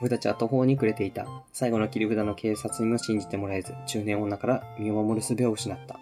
[0.00, 1.26] 俺たちは途方に暮れていた。
[1.52, 5.98] 最後の切り札の警察にも信じてもらえず、中年女から身を守る術を失った。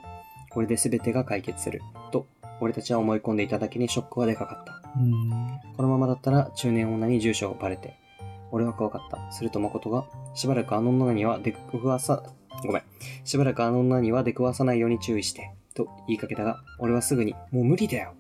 [0.51, 1.81] これで全てが解決する。
[2.13, 2.27] と、
[2.61, 4.83] 俺たちは思い込んでいただけにショックはでかかった。
[4.99, 5.31] うん。
[5.77, 7.95] このままだったら中年女に住所をバレて、
[8.51, 9.33] 俺は怖かった。
[9.33, 10.05] すると誠が、
[10.35, 12.23] しばらくあの女には出くわさ、
[12.67, 12.83] ごめん。
[13.25, 18.13] しばらくあの女には出くわさないように注意して、と言いかけたが、俺はすぐに、もう無理だよ。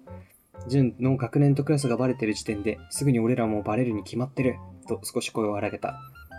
[0.69, 4.57] 純の学年とクラスがバレてる時点で、すぐに俺らもバレるに決まってる。
[4.89, 5.97] と少し声を荒げた。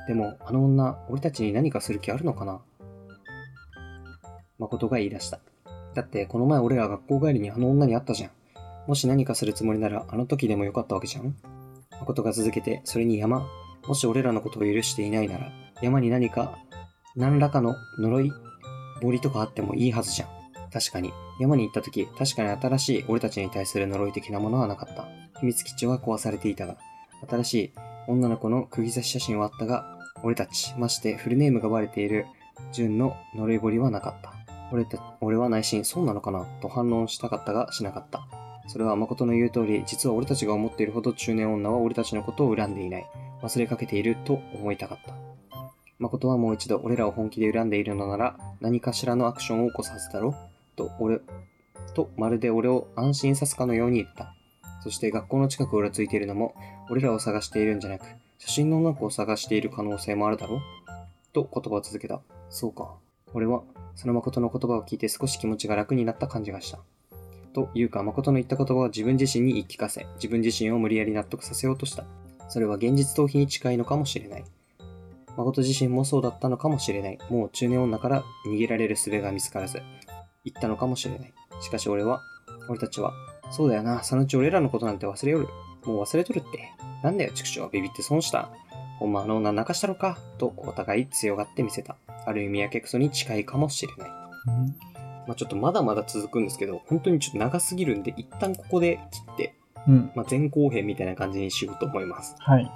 [0.07, 2.61] でも、あの女、俺たちに何かする気あるのかな？
[4.57, 5.39] 誠が言い出した。
[5.93, 8.31] だって、この前俺ら学校帰りにあの女に会ったじゃん。
[8.87, 11.35] もし何かするつもりなら、あの時でもよかったわけじゃん？
[11.99, 13.45] 誠が続けて、それに山、
[13.87, 15.51] もし俺らのことを許していないなら、
[15.81, 16.57] 山に何か、
[17.15, 18.31] 何らかの呪い、
[19.01, 20.29] 森とかあってもいいはずじゃん。
[20.71, 25.07] 確かに、山に行った時、確かに新しい俺たちに対する呪い的なものはなかった。
[25.39, 26.77] 秘密基地は壊されていたが、
[27.27, 27.71] 新しい
[28.07, 32.25] 女の子の釘刺し写真はあったが、俺たち、ましてフルネームがバレている
[32.71, 34.33] 純の呪い堀はなかった。
[34.71, 36.45] 俺た、俺は内心、そうなのかな？
[36.61, 38.27] と反論したかったが、しなかった。
[38.67, 43.05] それは誠の言う通り、実は俺たちが思っているほど中年女は俺たちのことを恨んでいない。
[43.41, 45.13] 忘れかけていると思いたかった。
[45.99, 50.35] 誠はもう一度俺らを本気で恨んでいるのなら、何かしらのアクションを起こさせたろ
[50.77, 51.19] と、俺、
[51.93, 54.33] と、まるで俺を安心さすかのように言った。
[54.81, 56.55] そして学校の近くをうろついているのも、
[56.89, 58.05] 俺らを探しているんじゃなく、
[58.37, 60.61] 写真の女の子を探している可能性もあるだろう
[61.33, 62.21] と言葉を続けた。
[62.49, 62.95] そうか。
[63.33, 63.63] 俺は、
[63.95, 66.79] その誠の言葉を聞いて少し気持ちが楽になった感じがした。
[67.53, 72.05] というか、誠の言った言葉を自分自身に言い聞かせ、自分自身を無理やり納得させようとした。
[72.49, 74.45] それは現実逃避に近いのかもしれない。
[75.35, 77.17] 誠自身もそうだったのかもしれない。
[77.29, 79.81] もう中年女から逃げられる術が見つからず、
[80.51, 81.33] 言ったのかもしれない。
[81.61, 82.21] しかし俺は、
[82.69, 83.13] 俺たちは、
[83.51, 85.47] そうだよな、そのうち俺らのことなんて忘れよる。
[85.85, 86.73] もう忘れとるって。
[87.03, 88.49] なんだよ、畜生、ビビって損した。
[88.99, 91.95] ほんまあの女泣かしたろかとお互い強がってみせた。
[92.25, 94.09] ある意味やけくそに近いかもしれない。
[95.27, 99.55] まあちょっとまだまだ続くんですけど、本当にちょっと長すぎるんで、一旦ここで切って、
[99.87, 100.11] うん。
[100.15, 102.35] まあ、前後編みたいな感じにしようと思います。
[102.39, 102.71] はい。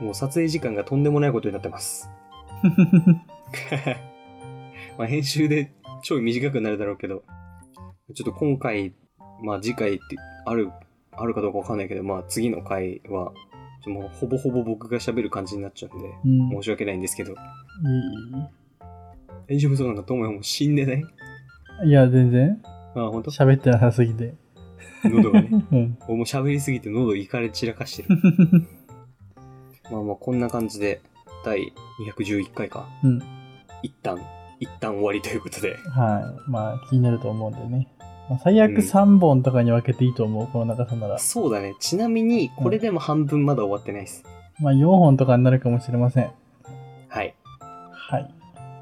[0.00, 2.08] もう撮影時間がとんでもないことになってます。
[4.98, 5.72] まあ編集で
[6.02, 7.24] ちょい短くなるだろうけど、
[8.14, 8.94] ちょっと今回、
[9.42, 10.00] まあ次回って
[10.46, 10.70] ある、
[11.12, 13.32] あるかどうかわかんないけど、まあ次の回は、
[13.86, 16.08] もうほぼほぼ僕が喋る感じになっちゃうんで、
[16.52, 16.62] うん。
[16.62, 17.34] 申し訳ないんですけど、い
[19.48, 21.02] 大丈夫そうなんかともやもう死んでない？
[21.84, 22.60] いいや、全然。
[22.94, 24.34] ああ、ほんと喋ってなさすぎて。
[25.04, 25.48] 喉がね。
[25.72, 25.98] うん。
[26.08, 28.20] 俺もう喋りすぎて喉いかれ散らかしてる。
[29.90, 31.00] まあまあこんな感じで、
[31.44, 31.72] 第
[32.18, 32.88] 211回か。
[33.04, 33.22] うん。
[33.82, 34.18] 一旦、
[34.60, 35.76] 一旦終わりということで。
[35.76, 36.50] はい。
[36.50, 37.88] まあ、気になると思うんでね。
[38.28, 41.18] まあ、最悪うん3本とかに分けていいと思う、この長さなら。
[41.18, 41.74] そうだね。
[41.80, 44.24] ちなみに、これでも半分まだ終わってないです。
[44.60, 46.30] まあ、4本とかになるかもしれません。
[47.08, 47.34] はい。
[47.92, 48.34] はい。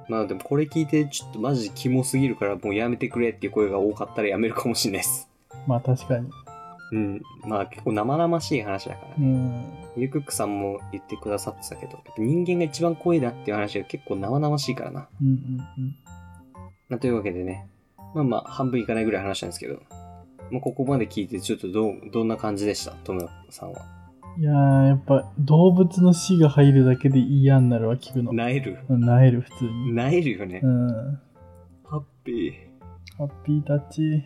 [0.09, 5.29] まあでもこれ聞いて、ちょっとマジキモすぎるからもうやめてくれっていう声が多かったらやめるかもしれないです。
[5.67, 6.31] まあ、確かに。
[6.93, 7.23] うん。
[7.47, 9.27] まあ結構生々しい話だからうね。
[9.27, 9.65] ん。
[9.97, 15.09] ゆくくさんも言ってくださってたけど、人間が一番怖いなっていう話が結構生々しいからな。
[15.21, 15.97] うんうんうん。
[16.89, 17.67] まあ、というわけでね、
[18.15, 19.81] まあまあ、半分いかないぐらい話したんですけど、
[20.51, 22.93] まあ、ここまで聞いて、ちょっとどう、どんな感じでした？
[22.93, 23.81] トムさんは。
[24.39, 28.33] いやー、やっぱ動物の死が入るだけで嫌になるわ、聞くの。
[28.33, 28.79] なえる？
[28.89, 29.93] うんなえる、普通に。
[29.95, 30.69] なえるよねう。
[30.69, 30.89] ん。
[31.85, 32.53] ハッピ
[33.17, 34.25] ハッピータッチ。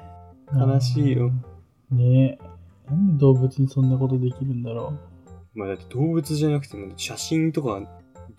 [0.52, 1.44] 悲しいようん。
[1.90, 2.90] ねえ。
[2.90, 5.58] なんで動物にそんなことできるんだろー。
[5.58, 7.80] まあだって動物じゃなくても、写真とか、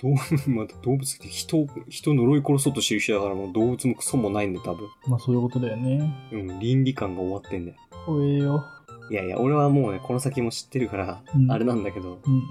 [0.01, 0.09] 動
[0.49, 4.85] また動物って人、人呪い殺そうとしてる人だからもう動物もクソもないんで多分。
[4.85, 5.09] う。
[5.09, 6.13] まあそういうことだよね。
[6.31, 7.77] うん、倫理観が終わってんだよ。
[8.05, 8.63] 怖えよ。
[9.09, 12.43] いやいや、俺はもうね、この先も知ってるから、うんあれなんだけど、うん。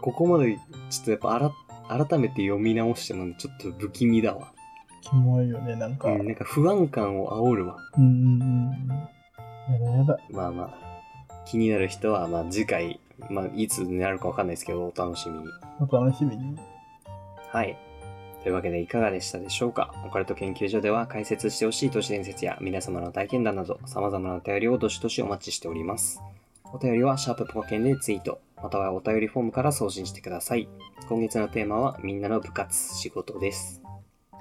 [0.00, 0.56] ここまで
[0.90, 1.52] ちょっとやっぱあら
[2.06, 4.52] 改めて読み直してもちょっと不気味だわ。
[5.02, 6.08] キモいよね、なんか。
[6.08, 7.76] う、うんんなんか不安感を煽るわ。
[7.96, 9.08] うんうんうん。
[9.68, 10.18] やだやだ。
[10.30, 13.00] まあまあ、気になる人は、まあ次回、
[13.30, 15.46] まあいつになるかわかんないですけど、お楽しみに。
[15.80, 16.56] お楽しみに。
[17.50, 17.76] はい。
[18.42, 19.92] というわけでいかがでしたでしょうか？
[20.06, 26.22] オカルト研究所では解説してほしい都市伝説や皆様の体験談など様々なお便りをどしどしお待ちしております。
[26.72, 30.68] お便りはシャープポカケンでツイート、またはお便りフォームから送信してください。
[31.08, 33.82] 今月のテーマはみんなの部活、仕事です。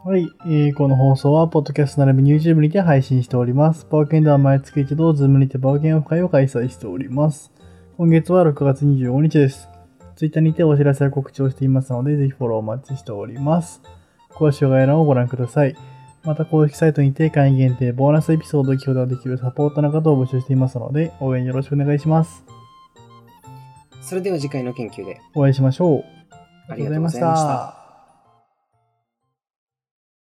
[0.06, 3.86] はい、えーこの放送は、ポッドキャスト並びに YouTube にて配信しております。
[3.86, 7.52] パワーケンでは毎月一度、ズームにてパワーケンオフ会を開催しております。
[7.98, 9.68] 今月は6月25日です。
[10.16, 13.82] Twitter にてお知らせや告知をしていますので、ぜひフォローお待ちしております。
[14.30, 15.76] 詳しい概要欄をご覧ください。
[16.24, 22.46] また公式サイトにて会員限定ボーナスエピソードを聞くことができるサポートの方を募集していますので、応援よろしくお願いします。
[24.04, 26.04] それでは次回の研究でお会いしましょう。
[26.70, 27.75] ありがとうございました。